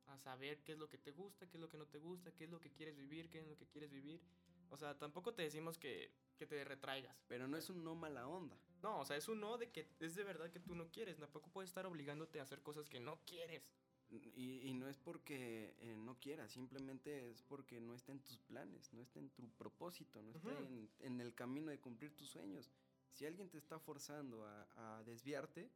a 0.08 0.18
saber 0.18 0.64
qué 0.64 0.74
es 0.74 0.80
lo 0.80 0.90
que 0.90 0.98
te 0.98 1.12
gusta, 1.12 1.48
qué 1.48 1.58
es 1.58 1.62
lo 1.62 1.70
que 1.70 1.78
no 1.78 1.88
te 1.88 2.00
gusta, 2.00 2.32
qué 2.32 2.46
es 2.46 2.50
lo 2.50 2.60
que 2.60 2.72
quieres 2.72 2.96
vivir, 2.96 3.30
qué 3.30 3.40
es 3.40 3.48
lo 3.48 3.58
que 3.58 3.68
quieres 3.68 3.92
vivir. 3.92 4.22
O 4.70 4.78
sea, 4.78 4.98
tampoco 4.98 5.34
te 5.34 5.44
decimos 5.44 5.78
que, 5.78 6.12
que 6.36 6.46
te 6.46 6.64
retraigas. 6.64 7.24
Pero 7.28 7.48
no 7.48 7.58
es 7.58 7.70
un 7.70 7.84
no 7.84 7.96
mala 7.96 8.28
onda. 8.28 8.58
No, 8.84 9.00
o 9.00 9.06
sea, 9.06 9.18
es 9.18 9.28
un 9.28 9.40
no 9.40 9.58
de 9.58 9.72
que 9.72 9.88
es 10.00 10.16
de 10.16 10.24
verdad 10.24 10.52
que 10.52 10.60
tú 10.60 10.76
no 10.76 10.90
quieres. 10.92 11.18
Tampoco 11.18 11.50
puedes 11.50 11.70
estar 11.70 11.86
obligándote 11.86 12.40
a 12.40 12.44
hacer 12.44 12.62
cosas 12.62 12.90
que 12.90 13.00
no 13.00 13.20
quieres. 13.26 13.64
Y, 14.10 14.62
y 14.70 14.74
no 14.76 14.88
es 14.88 15.00
porque 15.00 15.76
eh, 15.80 15.96
no 15.98 16.20
quieras, 16.20 16.52
simplemente 16.52 17.32
es 17.32 17.42
porque 17.42 17.82
no 17.82 17.96
está 17.96 18.12
en 18.12 18.20
tus 18.20 18.38
planes, 18.38 18.94
no 18.94 19.02
está 19.02 19.20
en 19.20 19.32
tu 19.32 19.50
propósito, 19.54 20.22
no 20.22 20.32
está 20.32 20.52
en, 20.52 20.88
en, 21.00 21.22
el 21.22 21.34
camino 21.34 21.72
de 21.72 21.80
cumplir 21.80 22.16
tus 22.16 22.30
sueños. 22.30 22.70
Si 23.14 23.26
alguien 23.26 23.50
te 23.50 23.58
está 23.58 23.80
forzando 23.80 24.46
a, 24.46 24.98
a 25.00 25.04
desviarte, 25.04 25.72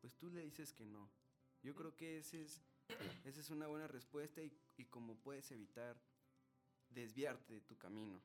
pues 0.00 0.14
tú 0.14 0.30
le 0.30 0.42
dices 0.42 0.72
que 0.72 0.86
no. 0.86 1.10
Yo 1.62 1.74
creo 1.74 1.96
que 1.96 2.18
ese 2.18 2.42
es, 2.42 2.62
esa 3.24 3.40
es 3.40 3.50
una 3.50 3.66
buena 3.66 3.88
respuesta 3.88 4.40
y, 4.40 4.52
y 4.76 4.84
como 4.84 5.16
puedes 5.16 5.50
evitar 5.50 6.00
desviarte 6.90 7.54
de 7.54 7.60
tu 7.60 7.76
camino. 7.76 8.20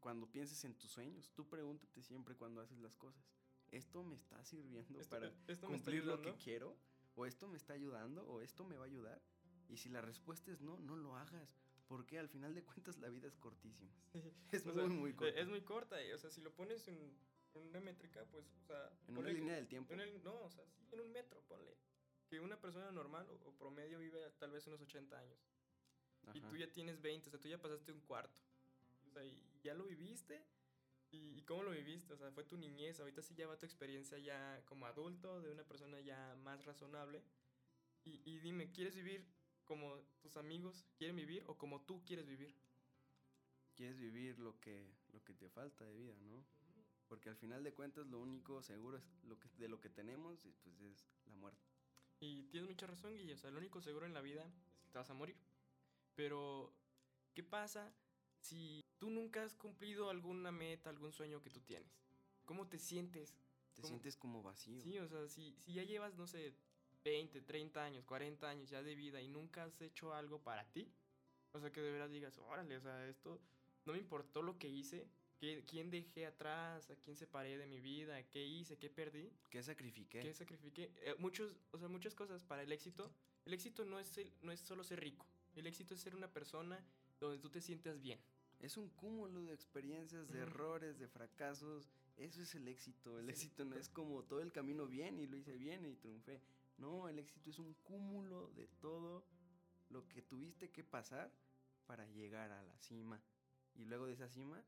Cuando 0.00 0.26
pienses 0.26 0.64
en 0.64 0.74
tus 0.74 0.90
sueños, 0.90 1.30
tú 1.34 1.46
pregúntate 1.46 2.02
siempre 2.02 2.34
cuando 2.34 2.60
haces 2.60 2.78
las 2.78 2.96
cosas. 2.96 3.22
¿Esto 3.70 4.02
me 4.02 4.16
está 4.16 4.42
sirviendo 4.44 4.98
para 5.08 5.30
cumplir 5.60 6.04
lo 6.04 6.20
que 6.20 6.34
quiero? 6.34 6.76
¿O 7.14 7.26
esto 7.26 7.46
me 7.46 7.56
está 7.56 7.74
ayudando? 7.74 8.26
¿O 8.26 8.40
esto 8.40 8.64
me 8.64 8.76
va 8.76 8.84
a 8.84 8.86
ayudar? 8.86 9.20
Y 9.68 9.76
si 9.76 9.88
la 9.88 10.00
respuesta 10.00 10.50
es 10.50 10.60
no, 10.60 10.80
no 10.80 10.96
lo 10.96 11.16
hagas. 11.16 11.54
Porque 11.86 12.18
al 12.18 12.28
final 12.28 12.54
de 12.54 12.62
cuentas 12.62 12.98
la 12.98 13.08
vida 13.08 13.28
es 13.28 13.36
cortísima. 13.36 13.92
Es 14.52 14.64
muy, 14.64 14.88
muy 14.88 15.12
corta. 15.12 15.40
Es 15.40 15.48
muy 15.48 15.60
corta. 15.62 16.04
Y, 16.04 16.12
o 16.12 16.18
sea, 16.18 16.30
si 16.30 16.40
lo 16.40 16.52
pones 16.52 16.86
en, 16.88 17.16
una 17.54 17.80
métrica, 17.80 18.24
pues, 18.30 18.46
o 18.62 18.66
sea... 18.66 18.92
En 19.08 19.18
una 19.18 19.30
línea 19.30 19.54
del 19.56 19.68
tiempo. 19.68 19.94
no, 20.24 20.40
o 20.42 20.50
sea, 20.50 20.64
sí, 20.66 20.86
en 20.92 21.00
un 21.00 21.12
metro, 21.12 21.42
ponle. 21.48 21.76
Que 22.28 22.40
una 22.40 22.60
persona 22.60 22.90
normal 22.92 23.26
o, 23.28 23.52
promedio 23.54 23.98
vive 23.98 24.30
tal 24.38 24.52
vez 24.52 24.66
unos 24.66 24.80
80 24.80 25.18
años. 25.18 25.38
Y 26.32 26.40
tú 26.42 26.56
ya 26.56 26.70
tienes 26.70 27.00
20, 27.00 27.28
o 27.28 27.30
sea, 27.30 27.40
tú 27.40 27.48
ya 27.48 27.60
pasaste 27.60 27.92
un 27.92 28.00
cuarto. 28.00 28.40
O 29.08 29.10
sea, 29.10 29.24
y 29.24 29.36
ya 29.62 29.74
lo 29.74 29.84
viviste. 29.84 30.44
¿Y, 31.12 31.42
cómo 31.42 31.64
lo 31.64 31.72
viviste? 31.72 32.14
O 32.14 32.16
sea, 32.16 32.30
fue 32.30 32.44
tu 32.44 32.56
niñez. 32.56 33.00
Ahorita 33.00 33.22
sí 33.22 33.34
ya 33.34 33.48
va 33.48 33.58
tu 33.58 33.66
experiencia 33.66 34.18
ya 34.18 34.62
como 34.66 34.86
adulto, 34.86 35.40
de 35.40 35.50
una 35.50 35.64
persona 35.64 36.00
ya 36.00 36.36
más 36.36 36.64
razonable. 36.64 37.22
Y, 38.04 38.22
y 38.24 38.38
dime, 38.38 38.70
¿quieres 38.70 38.94
vivir 38.94 39.26
como 39.64 40.00
tus 40.20 40.36
amigos 40.36 40.86
quieren 40.96 41.16
vivir 41.16 41.44
o 41.46 41.58
como 41.58 41.82
tú 41.82 42.04
quieres 42.04 42.26
vivir? 42.26 42.54
Quieres 43.74 43.98
vivir 43.98 44.38
lo 44.38 44.58
que, 44.60 44.94
lo 45.12 45.22
que 45.24 45.34
te 45.34 45.48
falta 45.48 45.84
de 45.84 45.94
vida, 45.94 46.14
¿no? 46.20 46.44
Porque 47.08 47.28
al 47.28 47.36
final 47.36 47.64
de 47.64 47.72
cuentas 47.72 48.06
lo 48.06 48.20
único 48.20 48.62
seguro 48.62 48.98
es 48.98 49.04
lo 49.24 49.38
que, 49.38 49.48
de 49.58 49.68
lo 49.68 49.80
que 49.80 49.90
tenemos 49.90 50.46
pues 50.62 50.80
es 50.80 51.08
la 51.26 51.34
muerte. 51.34 51.66
Y 52.20 52.44
tienes 52.44 52.68
mucha 52.68 52.86
razón, 52.86 53.16
Guille. 53.16 53.34
O 53.34 53.38
sea, 53.38 53.50
lo 53.50 53.58
único 53.58 53.80
seguro 53.80 54.06
en 54.06 54.14
la 54.14 54.20
vida 54.20 54.44
es 54.44 54.80
que 54.82 54.90
te 54.90 54.98
vas 54.98 55.10
a 55.10 55.14
morir. 55.14 55.36
Pero, 56.14 56.72
¿qué 57.34 57.42
pasa 57.42 57.92
si 58.40 58.84
tú 58.98 59.10
nunca 59.10 59.44
has 59.44 59.54
cumplido 59.54 60.10
alguna 60.10 60.50
meta, 60.50 60.90
algún 60.90 61.12
sueño 61.12 61.42
que 61.42 61.50
tú 61.50 61.60
tienes? 61.60 61.90
¿Cómo 62.44 62.66
te 62.66 62.78
sientes? 62.78 63.36
Te 63.74 63.82
sientes 63.82 64.16
como 64.16 64.42
vacío. 64.42 64.80
Sí, 64.80 64.98
o 64.98 65.08
sea, 65.08 65.28
si, 65.28 65.54
si 65.58 65.74
ya 65.74 65.84
llevas, 65.84 66.14
no 66.16 66.26
sé, 66.26 66.54
20, 67.04 67.42
30 67.42 67.82
años, 67.82 68.04
40 68.04 68.48
años 68.48 68.68
ya 68.68 68.82
de 68.82 68.94
vida 68.94 69.20
y 69.22 69.28
nunca 69.28 69.64
has 69.64 69.80
hecho 69.80 70.12
algo 70.12 70.42
para 70.42 70.64
ti, 70.72 70.90
o 71.52 71.60
sea, 71.60 71.70
que 71.70 71.80
de 71.80 71.92
verdad 71.92 72.08
digas, 72.08 72.38
órale, 72.38 72.76
o 72.76 72.80
sea, 72.80 73.06
esto 73.08 73.40
no 73.84 73.92
me 73.92 73.98
importó 73.98 74.42
lo 74.42 74.58
que 74.58 74.68
hice, 74.68 75.08
¿Qué, 75.40 75.64
¿Quién 75.66 75.90
dejé 75.90 76.26
atrás? 76.26 76.90
¿A 76.90 76.96
quién 76.96 77.16
separé 77.16 77.56
de 77.56 77.66
mi 77.66 77.80
vida? 77.80 78.22
¿Qué 78.24 78.44
hice? 78.44 78.76
¿Qué 78.76 78.90
perdí? 78.90 79.32
¿Qué 79.48 79.62
sacrifiqué? 79.62 80.20
¿Qué 80.20 80.34
sacrifiqué? 80.34 80.92
Eh, 80.96 81.14
muchos, 81.18 81.56
o 81.70 81.78
sea, 81.78 81.88
muchas 81.88 82.14
cosas 82.14 82.44
para 82.44 82.62
el 82.62 82.70
éxito. 82.72 83.10
El 83.46 83.54
éxito 83.54 83.86
no 83.86 83.98
es, 83.98 84.20
no 84.42 84.52
es 84.52 84.60
solo 84.60 84.84
ser 84.84 85.00
rico. 85.00 85.26
El 85.56 85.66
éxito 85.66 85.94
es 85.94 86.00
ser 86.00 86.14
una 86.14 86.30
persona 86.30 86.78
donde 87.18 87.38
tú 87.38 87.48
te 87.48 87.62
sientas 87.62 88.02
bien. 88.02 88.20
Es 88.60 88.76
un 88.76 88.88
cúmulo 88.90 89.42
de 89.42 89.54
experiencias, 89.54 90.28
de 90.30 90.40
errores, 90.40 90.98
de 90.98 91.08
fracasos. 91.08 91.90
Eso 92.16 92.42
es 92.42 92.54
el 92.54 92.68
éxito. 92.68 93.18
El 93.18 93.30
éxito 93.30 93.64
no 93.64 93.76
es 93.76 93.88
como 93.88 94.22
todo 94.24 94.40
el 94.40 94.52
camino 94.52 94.86
bien 94.86 95.18
y 95.18 95.26
lo 95.26 95.36
hice 95.36 95.56
bien 95.56 95.86
y 95.86 95.96
triunfé. 95.96 96.42
No, 96.76 97.08
el 97.08 97.18
éxito 97.18 97.50
es 97.50 97.58
un 97.58 97.74
cúmulo 97.82 98.50
de 98.50 98.66
todo 98.80 99.24
lo 99.88 100.06
que 100.08 100.22
tuviste 100.22 100.70
que 100.70 100.84
pasar 100.84 101.32
para 101.86 102.06
llegar 102.06 102.52
a 102.52 102.62
la 102.62 102.78
cima. 102.78 103.22
Y 103.74 103.86
luego 103.86 104.06
de 104.06 104.12
esa 104.12 104.28
cima 104.28 104.62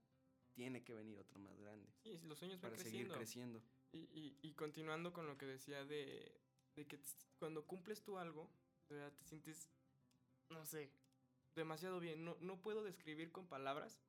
tiene 0.55 0.83
que 0.83 0.94
venir 0.94 1.18
otro 1.18 1.38
más 1.40 1.59
grande. 1.59 1.90
Sí, 2.02 2.18
los 2.24 2.38
sueños 2.38 2.61
para 2.61 2.74
van 2.74 2.83
seguir 2.83 3.09
creciendo. 3.09 3.62
Y, 3.92 3.98
y, 3.98 4.38
y, 4.40 4.55
continuando 4.55 5.12
con 5.12 5.26
lo 5.26 5.37
que 5.37 5.44
decía 5.44 5.85
de, 5.85 6.40
de 6.74 6.87
que 6.87 6.98
cuando 7.38 7.66
cumples 7.66 8.02
tú 8.02 8.18
algo, 8.18 8.50
te 8.88 9.24
sientes 9.24 9.70
no 10.52 10.64
sé, 10.64 10.90
demasiado 11.55 12.01
bien. 12.01 12.25
No, 12.25 12.37
no 12.41 12.61
puedo 12.61 12.83
describir 12.83 13.33
con 13.33 13.47
palabras 13.47 14.01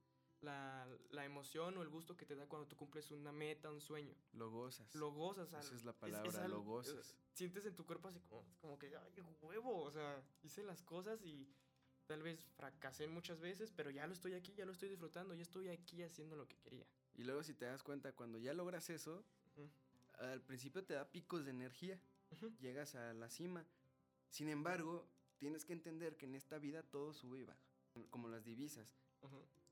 la, 0.42 0.88
la, 1.12 1.26
emoción 1.26 1.78
o 1.78 1.82
el 1.82 1.90
gusto 1.90 2.18
que 2.18 2.26
te 2.26 2.36
da 2.36 2.48
cuando 2.48 2.68
tú 2.68 2.76
cumples 2.76 3.12
una 3.12 3.32
meta, 3.32 3.72
un 3.72 3.82
sueño. 3.82 4.14
Lo 4.34 4.52
gozas. 4.52 4.94
Lo 4.96 5.12
gozas. 5.12 5.54
Esa 5.54 5.76
es 5.76 5.86
la 5.86 5.94
palabra, 5.94 6.48
lo 6.48 6.62
gozas. 6.62 7.16
Sientes 7.34 7.66
en 7.66 7.76
tu 7.76 7.86
cuerpo 7.86 8.10
así 8.10 8.20
como, 8.22 8.44
como 8.60 8.78
que, 8.78 8.96
ay, 8.96 9.24
huevo, 9.42 9.84
o 9.84 9.92
sea, 9.92 10.22
hice 10.44 10.64
las 10.64 10.84
cosas 10.84 11.22
y 11.24 11.48
tal 12.06 12.22
vez 12.22 12.44
fracasé 12.56 13.08
muchas 13.08 13.40
veces, 13.40 13.72
pero 13.72 13.90
ya 13.90 14.06
lo 14.06 14.14
estoy 14.14 14.34
aquí, 14.34 14.54
ya 14.54 14.66
lo 14.66 14.74
estoy 14.74 14.90
disfrutando, 14.90 15.34
ya 15.34 15.42
estoy 15.42 15.70
aquí 15.70 16.04
haciendo 16.04 16.36
lo 16.36 16.48
que 16.48 16.58
quería. 16.58 16.86
Y 17.16 17.24
luego 17.24 17.44
si 17.44 17.54
te 17.54 17.66
das 17.66 17.84
cuenta, 17.84 18.12
cuando 18.14 18.38
ya 18.38 18.54
logras 18.54 18.90
eso, 18.90 19.24
al 20.20 20.42
principio 20.42 20.84
te 20.84 20.94
da 20.94 21.10
picos 21.10 21.46
de 21.46 21.52
energía, 21.52 22.00
llegas 22.60 22.96
a 22.96 23.14
la 23.14 23.30
cima. 23.30 23.66
Sin 24.30 24.50
embargo, 24.50 25.08
tienes 25.44 25.66
que 25.66 25.74
entender 25.74 26.16
que 26.16 26.26
en 26.26 26.36
esta 26.36 26.58
vida 26.58 26.84
todo 26.84 27.14
sube 27.14 27.40
y 27.40 27.44
baja, 27.44 27.68
como 28.10 28.30
las 28.30 28.46
divisas. 28.46 28.88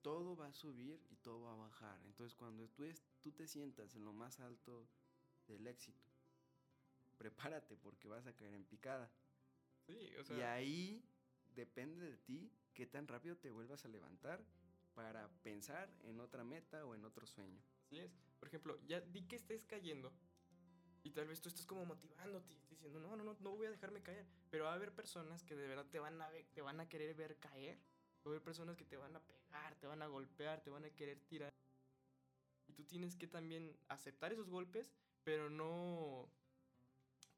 Todo 0.02 0.36
va 0.36 0.48
a 0.48 0.54
subir 0.54 1.02
y 1.10 1.16
todo 1.16 1.44
va 1.44 1.54
a 1.54 1.56
bajar. 1.56 1.98
Entonces 2.08 2.36
cuando 2.36 2.68
tú, 2.68 2.84
tú 3.22 3.32
te 3.32 3.48
sientas 3.48 3.96
en 3.96 4.04
lo 4.04 4.12
más 4.12 4.42
alto 4.42 4.86
del 5.48 5.66
éxito, 5.68 6.04
prepárate 7.18 7.78
porque 7.78 8.10
vas 8.10 8.28
a 8.28 8.34
caer 8.34 8.54
en 8.54 8.66
picada. 8.66 9.10
Sí, 9.88 10.14
o 10.20 10.26
sea... 10.26 10.38
Y 10.38 10.42
ahí 10.42 11.06
depende 11.56 12.06
de 12.06 12.18
ti 12.18 12.52
qué 12.74 12.86
tan 12.86 13.08
rápido 13.08 13.38
te 13.38 13.50
vuelvas 13.50 13.86
a 13.86 13.88
levantar 13.88 14.44
para 14.94 15.30
pensar 15.42 15.90
en 16.04 16.20
otra 16.20 16.44
meta 16.44 16.86
o 16.86 16.96
en 16.96 17.06
otro 17.06 17.26
sueño. 17.26 17.64
Así 17.86 17.98
es. 17.98 18.12
Por 18.40 18.50
ejemplo, 18.50 18.78
ya 18.88 19.00
di 19.00 19.22
que 19.24 19.38
estés 19.38 19.64
cayendo 19.64 20.12
y 21.04 21.12
tal 21.12 21.28
vez 21.28 21.42
tú 21.42 21.50
estés 21.50 21.66
como 21.66 21.86
motivándote, 21.86 22.56
diciendo, 22.70 23.00
no, 23.00 23.16
no, 23.16 23.24
no, 23.24 23.36
no 23.40 23.52
voy 23.52 23.68
a 23.68 23.72
dejarme 23.72 24.02
caer. 24.02 24.26
Pero 24.50 24.66
va 24.66 24.72
a 24.72 24.76
haber 24.76 24.92
personas 24.94 25.44
que 25.44 25.56
de 25.56 25.68
verdad 25.68 25.86
te 25.90 26.00
van 26.00 26.22
a, 26.22 26.30
ver, 26.30 26.46
te 26.54 26.62
van 26.62 26.80
a 26.80 26.88
querer 26.90 27.16
ver 27.16 27.38
caer. 27.38 27.78
Va 28.26 28.26
a 28.26 28.30
haber 28.30 28.44
personas 28.44 28.78
que 28.78 28.86
te 28.86 28.98
van 28.98 29.16
a 29.16 29.20
pegar, 29.20 29.76
te 29.76 29.88
van 29.88 30.02
a 30.02 30.08
golpear, 30.08 30.62
te 30.62 30.70
van 30.70 30.86
a 30.86 30.90
querer 30.92 31.20
tirar. 31.22 31.50
Y 32.68 32.74
tú 32.74 32.84
tienes 32.86 33.16
que 33.16 33.28
también 33.28 33.76
aceptar 33.90 34.32
esos 34.32 34.50
golpes, 34.50 34.94
pero 35.24 35.50
no 35.50 36.30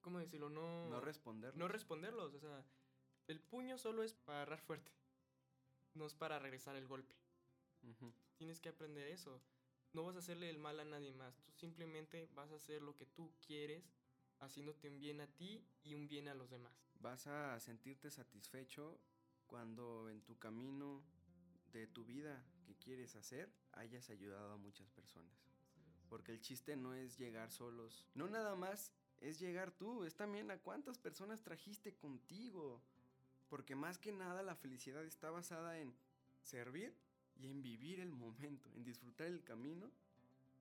¿cómo 0.01 0.19
decirlo? 0.19 0.49
No, 0.49 0.89
No 0.89 0.99
responder. 0.99 1.55
no 1.55 1.67
responderlos. 1.67 2.33
O 2.33 2.39
sea, 2.39 2.63
el 3.27 3.39
puño 3.39 3.77
solo 3.77 4.03
es 4.03 4.13
para 4.13 4.39
agarrar 4.39 4.59
fuerte, 4.59 4.91
no 5.93 6.05
es 6.05 6.13
para 6.13 6.37
regresar 6.39 6.75
el 6.75 6.87
golpe. 6.87 7.15
Tienes 8.37 8.59
que 8.59 8.69
aprender 8.69 9.07
eso. 9.07 9.41
No 9.93 10.03
vas 10.03 10.15
a 10.15 10.19
hacerle 10.19 10.49
el 10.49 10.57
mal 10.57 10.79
a 10.79 10.85
nadie 10.85 11.13
más. 11.13 11.39
Tú 11.45 11.51
simplemente 11.53 12.27
vas 12.33 12.51
a 12.51 12.55
hacer 12.55 12.81
lo 12.81 12.95
que 12.95 13.05
tú 13.05 13.31
quieres, 13.45 13.83
haciéndote 14.39 14.89
un 14.89 14.99
bien 14.99 15.21
a 15.21 15.27
ti 15.27 15.63
y 15.83 15.93
un 15.93 16.07
bien 16.07 16.27
a 16.27 16.33
los 16.33 16.49
demás. 16.49 16.73
Vas 16.99 17.27
a 17.27 17.59
sentirte 17.59 18.09
satisfecho 18.09 18.99
cuando 19.45 20.09
en 20.09 20.21
tu 20.21 20.39
camino 20.39 21.03
de 21.71 21.85
tu 21.85 22.05
vida 22.05 22.43
que 22.65 22.75
quieres 22.75 23.15
hacer 23.15 23.51
hayas 23.73 24.09
ayudado 24.09 24.53
a 24.53 24.57
muchas 24.57 24.89
personas. 24.89 25.31
Porque 26.09 26.31
el 26.31 26.41
chiste 26.41 26.75
no 26.75 26.95
es 26.95 27.19
llegar 27.19 27.51
solos. 27.51 28.07
No 28.15 28.27
nada 28.27 28.55
más 28.55 28.91
es 29.21 29.39
llegar 29.39 29.71
tú, 29.71 30.05
es 30.05 30.15
también 30.15 30.49
a 30.49 30.57
cuántas 30.57 30.97
personas 30.97 31.43
trajiste 31.43 31.95
contigo. 31.95 32.81
Porque 33.47 33.75
más 33.75 33.99
que 33.99 34.11
nada 34.11 34.41
la 34.41 34.55
felicidad 34.55 35.05
está 35.05 35.29
basada 35.29 35.79
en 35.79 35.95
servir 36.41 36.95
y 37.35 37.47
en 37.47 37.61
vivir 37.61 37.99
el 37.99 38.11
momento, 38.11 38.69
en 38.75 38.83
disfrutar 38.83 39.27
el 39.27 39.43
camino 39.43 39.91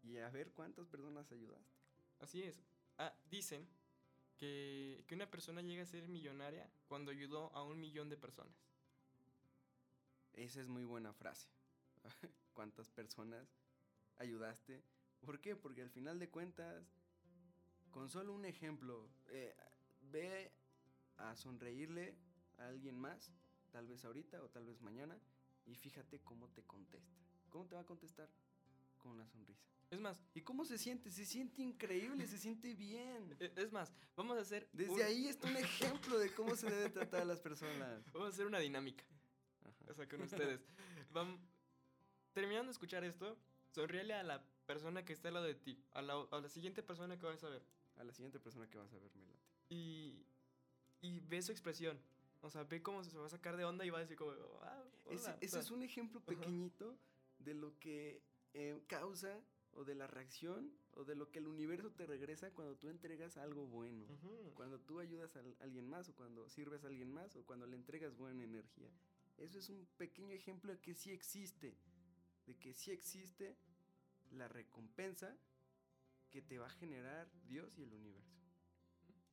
y 0.02 0.18
a 0.18 0.28
ver 0.30 0.52
cuántas 0.52 0.86
personas 0.86 1.30
ayudaste. 1.32 1.76
Así 2.20 2.42
es. 2.42 2.62
Ah, 2.98 3.14
dicen 3.30 3.66
que, 4.38 5.04
que 5.06 5.14
una 5.14 5.30
persona 5.30 5.62
llega 5.62 5.82
a 5.82 5.86
ser 5.86 6.08
millonaria 6.08 6.68
cuando 6.88 7.10
ayudó 7.10 7.54
a 7.54 7.62
un 7.62 7.80
millón 7.80 8.08
de 8.08 8.16
personas. 8.16 8.56
Esa 10.34 10.60
es 10.60 10.68
muy 10.68 10.84
buena 10.84 11.12
frase. 11.12 11.48
¿Cuántas 12.54 12.88
personas 12.88 13.46
ayudaste? 14.18 14.82
¿Por 15.20 15.40
qué? 15.40 15.56
Porque 15.56 15.82
al 15.82 15.90
final 15.90 16.18
de 16.18 16.28
cuentas, 16.28 16.84
con 17.90 18.08
solo 18.08 18.32
un 18.32 18.44
ejemplo, 18.44 19.08
eh, 19.28 19.54
ve 20.10 20.50
a 21.18 21.36
sonreírle 21.36 22.16
a 22.58 22.68
alguien 22.68 22.98
más, 22.98 23.30
tal 23.70 23.86
vez 23.86 24.04
ahorita 24.04 24.42
o 24.42 24.48
tal 24.48 24.64
vez 24.64 24.80
mañana, 24.80 25.18
y 25.66 25.74
fíjate 25.74 26.20
cómo 26.20 26.48
te 26.50 26.62
contesta. 26.64 27.20
¿Cómo 27.50 27.66
te 27.66 27.74
va 27.74 27.82
a 27.82 27.86
contestar? 27.86 28.28
Con 28.98 29.12
una 29.12 29.26
sonrisa. 29.26 29.62
Es 29.90 30.00
más, 30.00 30.18
¿Y 30.34 30.40
cómo 30.40 30.64
se 30.64 30.78
siente? 30.78 31.10
Se 31.10 31.26
siente 31.26 31.60
increíble, 31.60 32.26
se 32.26 32.38
siente 32.38 32.74
bien. 32.74 33.36
es 33.56 33.72
más, 33.72 33.92
vamos 34.16 34.38
a 34.38 34.40
hacer 34.40 34.68
Desde 34.72 34.92
un- 34.92 35.02
ahí 35.02 35.26
está 35.28 35.48
un 35.48 35.56
ejemplo 35.56 36.18
de 36.18 36.32
cómo 36.32 36.56
se 36.56 36.70
debe 36.70 36.88
tratar 36.88 37.20
a 37.22 37.24
las 37.26 37.40
personas. 37.40 38.02
vamos 38.12 38.28
a 38.28 38.30
hacer 38.30 38.46
una 38.46 38.58
dinámica. 38.58 39.04
Ajá. 39.64 39.84
O 39.90 39.94
sea, 39.94 40.08
con 40.08 40.22
ustedes. 40.22 40.60
Vam- 41.12 41.38
terminando 42.32 42.66
de 42.68 42.72
escuchar 42.72 43.04
esto, 43.04 43.36
sonríele 43.70 44.14
a 44.14 44.22
la 44.22 44.42
persona 44.66 45.04
que 45.04 45.12
está 45.12 45.28
al 45.28 45.34
lado 45.34 45.46
de 45.46 45.54
ti, 45.56 45.84
a 45.92 46.00
la, 46.00 46.14
a 46.30 46.40
la 46.40 46.48
siguiente 46.48 46.82
persona 46.82 47.18
que 47.18 47.26
vas 47.26 47.44
a 47.44 47.50
ver. 47.50 47.62
A 47.96 48.04
la 48.04 48.12
siguiente 48.14 48.40
persona 48.40 48.66
que 48.70 48.78
vas 48.78 48.90
a 48.94 48.98
ver, 48.98 49.14
me 49.14 49.26
late. 49.26 49.42
Y, 49.68 50.24
y 51.02 51.20
ve 51.20 51.42
su 51.42 51.52
expresión. 51.52 52.00
O 52.42 52.50
sea, 52.50 52.64
ve 52.64 52.82
cómo 52.82 53.02
se 53.04 53.16
va 53.16 53.26
a 53.26 53.30
sacar 53.30 53.56
de 53.56 53.64
onda 53.64 53.84
y 53.86 53.90
va 53.90 53.98
a 53.98 54.02
decir 54.02 54.16
como, 54.16 54.32
ah, 54.62 54.84
Ese, 55.08 55.30
hola", 55.30 55.38
ese 55.40 55.48
sea, 55.48 55.60
es 55.60 55.70
un 55.70 55.82
ejemplo 55.82 56.20
pequeñito 56.20 56.98
de 57.38 57.54
lo 57.54 57.78
que 57.78 58.22
eh, 58.52 58.82
causa 58.88 59.40
o 59.72 59.84
de 59.84 59.94
la 59.94 60.06
reacción 60.06 60.70
o 60.94 61.04
de 61.04 61.14
lo 61.14 61.30
que 61.30 61.38
el 61.38 61.46
universo 61.46 61.92
te 61.92 62.04
regresa 62.04 62.52
cuando 62.52 62.76
tú 62.76 62.88
entregas 62.88 63.36
algo 63.36 63.66
bueno. 63.66 64.04
ujú. 64.06 64.52
Cuando 64.54 64.78
tú 64.80 64.98
ayudas 64.98 65.34
a 65.36 65.40
al- 65.40 65.56
alguien 65.60 65.88
más 65.88 66.08
o 66.08 66.14
cuando 66.14 66.48
sirves 66.50 66.84
a 66.84 66.88
alguien 66.88 67.10
más 67.10 67.34
o 67.36 67.44
cuando 67.46 67.66
le 67.66 67.76
entregas 67.76 68.14
buena 68.16 68.42
energía. 68.42 68.90
Eso 69.38 69.58
es 69.58 69.70
un 69.70 69.86
pequeño 69.96 70.34
ejemplo 70.34 70.72
de 70.72 70.80
que 70.80 70.94
sí 70.94 71.10
existe. 71.10 71.76
De 72.46 72.56
que 72.58 72.74
sí 72.74 72.90
existe 72.90 73.56
la 74.32 74.48
recompensa 74.48 75.36
que 76.30 76.42
te 76.42 76.58
va 76.58 76.66
a 76.66 76.70
generar 76.70 77.30
Dios 77.46 77.78
y 77.78 77.82
el 77.84 77.92
universo. 77.94 78.36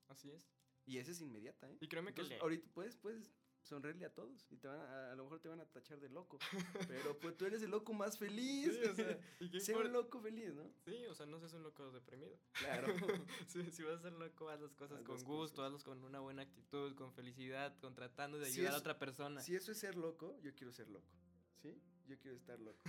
Así 0.07 0.29
es. 0.31 0.47
Y 0.89 0.97
esa 0.97 1.12
es 1.12 1.21
inmediata, 1.21 1.69
¿eh? 1.69 1.78
Y 1.82 1.88
créeme 1.88 2.13
que 2.13 2.23
le- 2.23 2.39
ahorita 2.39 2.67
puedes, 2.73 2.97
puedes 2.97 3.32
sonreírle 3.62 4.06
a 4.06 4.13
todos 4.13 4.47
y 4.49 4.58
te 4.58 4.67
van 4.67 4.80
a, 4.80 5.12
a 5.12 5.15
lo 5.15 5.23
mejor 5.25 5.39
te 5.39 5.47
van 5.49 5.60
a 5.60 5.65
tachar 5.65 5.99
de 5.99 6.10
loco. 6.10 6.39
pero 6.88 7.19
pues 7.19 7.38
tú 7.38 7.45
eres 7.45 7.62
el 7.62 7.69
loco 7.69 7.93
más 7.93 8.17
feliz. 8.17 8.73
Sí, 8.73 8.84
o 8.89 8.95
sea, 8.95 9.19
¿y 9.39 9.52
qué 9.52 9.60
Sé 9.60 9.73
un 9.75 9.86
importa? 9.86 9.97
loco 10.02 10.19
feliz, 10.21 10.54
¿no? 10.56 10.63
Sí, 10.86 11.06
o 11.06 11.13
sea, 11.13 11.28
no 11.28 11.39
seas 11.39 11.54
un 11.54 11.62
loco 11.62 11.91
deprimido. 11.91 12.39
Claro. 12.54 12.88
si, 13.47 13.69
si 13.71 13.84
vas 13.84 13.99
a 13.99 14.02
ser 14.02 14.13
loco, 14.13 14.49
haz 14.49 14.62
las 14.62 14.73
cosas 14.73 14.97
Haz 14.97 15.04
con 15.06 15.15
las 15.15 15.23
gusto, 15.23 15.58
cosas. 15.58 15.65
hazlas 15.67 15.84
con 15.84 16.04
una 16.04 16.19
buena 16.21 16.41
actitud, 16.41 16.95
con 16.95 17.13
felicidad, 17.13 17.78
con 17.80 17.93
tratando 17.93 18.39
de 18.39 18.45
Si 18.47 18.62
ayudar 18.62 18.73
a 18.73 18.78
otra 18.78 18.97
persona. 18.97 19.41
si 19.41 19.56
eso 19.56 19.71
es 19.71 19.78
ser 19.78 19.95
loco, 19.95 20.39
yo 20.41 20.56
quiero 20.56 20.71
ser 20.73 20.89
loco. 20.89 21.13
¿Sí? 21.62 21.80
Yo 22.08 22.17
quiero 22.17 22.36
estar 22.38 22.60
loco. 22.60 22.80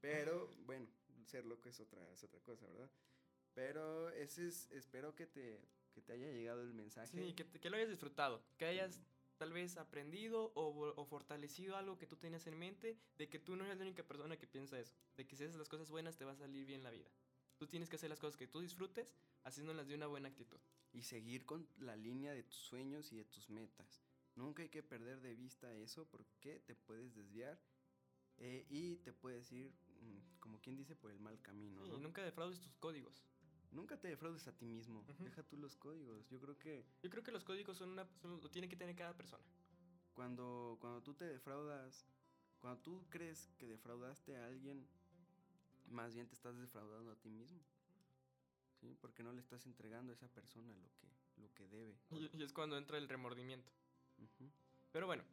Pero, 0.00 0.48
bueno, 0.64 0.86
ser 1.26 1.44
loco 1.44 1.68
es 1.68 1.78
otra, 1.80 2.10
es 2.12 2.22
otra 2.24 2.40
cosa, 2.40 2.66
¿verdad? 2.68 2.90
Pero 3.52 4.08
ese 4.10 4.46
es, 4.48 4.70
espero 4.70 5.14
que 5.14 5.26
te, 5.26 5.60
que 5.94 6.02
te 6.02 6.12
haya 6.12 6.30
llegado 6.30 6.62
el 6.62 6.74
mensaje. 6.74 7.08
Sí, 7.08 7.32
que, 7.34 7.44
que 7.46 7.70
lo 7.70 7.76
hayas 7.76 7.88
disfrutado, 7.88 8.42
que 8.58 8.66
hayas 8.66 9.00
tal 9.36 9.52
vez 9.52 9.76
aprendido 9.76 10.52
o, 10.54 11.04
fortalecido 11.04 11.76
algo 11.76 11.98
que 11.98 12.06
tú 12.06 12.16
tenías 12.16 12.46
en 12.46 12.58
mente, 12.58 12.98
de 13.18 13.28
que 13.28 13.38
tú 13.38 13.56
no 13.56 13.64
eres 13.64 13.78
la 13.78 13.84
única 13.84 14.02
persona 14.02 14.36
que 14.36 14.46
piensa 14.46 14.78
eso, 14.78 14.94
de 15.16 15.26
que 15.26 15.36
si 15.36 15.44
haces 15.44 15.56
las 15.56 15.68
cosas 15.68 15.90
buenas 15.90 16.16
te 16.16 16.24
va 16.24 16.32
a 16.32 16.36
salir 16.36 16.66
bien 16.66 16.82
la 16.82 16.90
vida. 16.90 17.10
Tú 17.56 17.66
tienes 17.66 17.88
que 17.88 17.96
hacer 17.96 18.10
las 18.10 18.20
cosas 18.20 18.36
que 18.36 18.46
tú 18.46 18.60
disfrutes, 18.60 19.14
haciéndolas 19.44 19.86
de 19.86 19.94
una 19.94 20.06
buena 20.06 20.28
actitud. 20.28 20.60
y 20.92 21.02
seguir 21.02 21.44
con 21.44 21.68
la 21.78 21.96
línea 21.96 22.32
de 22.34 22.44
tus 22.44 22.60
sueños 22.60 23.10
y 23.12 23.16
de 23.16 23.24
tus 23.24 23.50
metas. 23.50 24.00
Nunca 24.36 24.62
hay 24.62 24.68
que 24.68 24.84
perder 24.84 25.20
de 25.20 25.34
vista 25.34 25.74
eso 25.74 26.06
porque 26.06 26.60
te 26.60 26.76
puedes 26.76 27.14
desviar 27.14 27.60
eh, 28.36 28.64
y 28.68 28.98
te 28.98 29.12
puedes 29.12 29.50
ir, 29.50 29.72
mm, 30.00 30.38
como 30.38 30.60
quien 30.60 30.76
dice, 30.76 30.94
por 30.94 31.10
el 31.10 31.18
mal 31.18 31.40
camino. 31.42 31.82
Sí, 31.82 31.90
¿no? 31.90 31.96
y 31.96 32.00
nunca 32.00 32.22
defraudes 32.22 32.60
tus 32.60 32.76
códigos. 32.76 33.24
Nunca 33.74 33.96
te 33.98 34.08
defraudes 34.08 34.46
a 34.46 34.52
ti 34.56 34.64
mismo. 34.64 35.04
Deja 35.18 35.42
tú 35.42 35.56
los 35.56 35.76
códigos. 35.76 36.28
Yo 36.30 36.40
creo 36.40 36.56
que 36.58 36.84
Yo 37.02 37.10
creo 37.10 37.22
que 37.22 37.32
los 37.32 37.44
códigos 37.44 37.76
son 37.76 37.90
una, 37.90 38.06
son- 38.22 38.40
lo 38.40 38.48
tiene 38.50 38.68
que 38.68 38.76
tener 38.76 38.94
cada 38.96 39.14
persona. 39.14 39.44
cuando, 40.14 40.78
cuando 40.80 41.02
tú 41.02 41.12
te 41.14 41.24
defraudas, 41.24 42.06
cuando 42.60 42.80
tú 42.82 43.04
crees 43.10 43.48
que 43.58 43.66
defraudaste 43.66 44.36
a 44.36 44.46
alguien, 44.46 44.86
más 45.90 46.14
bien 46.14 46.28
te 46.28 46.34
estás 46.34 46.56
defraudando 46.56 47.10
a 47.10 47.16
ti 47.16 47.28
mismo. 47.30 47.60
¿Sí? 48.80 48.96
Porque 49.00 49.22
no 49.24 49.32
le 49.32 49.40
estás 49.40 49.66
entregando 49.66 50.12
a 50.12 50.14
esa 50.14 50.28
persona 50.28 50.72
lo 50.74 50.88
que, 50.96 51.08
lo 51.40 51.52
que 51.54 51.66
debe. 51.68 51.96
Y, 52.12 52.30
y 52.38 52.42
es 52.44 52.52
cuando 52.52 52.76
entra 52.78 52.96
el 52.98 53.08
remordimiento. 53.08 53.72
Pero 54.92 55.06
bueno, 55.06 55.24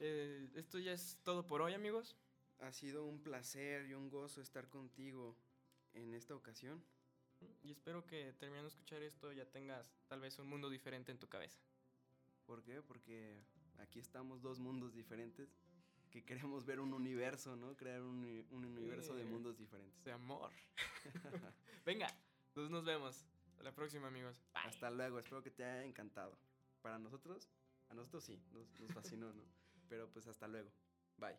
eh, 0.00 0.50
esto 0.54 0.78
ya 0.78 0.92
es 0.92 1.16
todo 1.22 1.46
por 1.46 1.62
hoy, 1.62 1.72
amigos. 1.72 2.14
Ha 2.60 2.72
sido 2.72 3.04
un 3.06 3.22
placer 3.22 3.86
y 3.86 3.94
un 3.94 4.10
gozo 4.10 4.40
estar 4.42 4.68
contigo 4.68 5.34
en 5.94 6.12
esta 6.14 6.34
ocasión. 6.34 6.82
Y 7.62 7.70
espero 7.70 8.06
que 8.06 8.32
terminando 8.34 8.68
de 8.68 8.74
escuchar 8.74 9.02
esto 9.02 9.32
ya 9.32 9.44
tengas 9.46 9.86
tal 10.08 10.20
vez 10.20 10.38
un 10.38 10.48
mundo 10.48 10.70
diferente 10.70 11.12
en 11.12 11.18
tu 11.18 11.28
cabeza. 11.28 11.58
¿Por 12.46 12.62
qué? 12.62 12.80
Porque 12.82 13.42
aquí 13.78 13.98
estamos 13.98 14.40
dos 14.42 14.58
mundos 14.58 14.94
diferentes 14.94 15.48
que 16.10 16.24
queremos 16.24 16.64
ver 16.64 16.80
un 16.80 16.92
universo, 16.94 17.56
¿no? 17.56 17.76
Crear 17.76 18.00
un, 18.02 18.18
uni- 18.24 18.46
un 18.50 18.64
universo 18.64 19.14
de 19.14 19.24
mundos 19.24 19.58
diferentes. 19.58 20.02
De 20.04 20.12
amor. 20.12 20.50
Venga, 21.84 22.06
entonces 22.48 22.70
nos 22.70 22.84
vemos. 22.84 23.24
Hasta 23.50 23.62
la 23.64 23.74
próxima, 23.74 24.06
amigos. 24.08 24.36
Bye. 24.54 24.62
Hasta 24.64 24.90
luego, 24.90 25.18
espero 25.18 25.42
que 25.42 25.50
te 25.50 25.64
haya 25.64 25.84
encantado. 25.84 26.38
Para 26.82 26.98
nosotros, 26.98 27.50
a 27.88 27.94
nosotros 27.94 28.24
sí, 28.24 28.40
nos, 28.52 28.68
nos 28.80 28.92
fascinó, 28.92 29.32
¿no? 29.32 29.42
Pero 29.88 30.08
pues 30.10 30.26
hasta 30.26 30.46
luego. 30.46 30.70
Bye. 31.18 31.36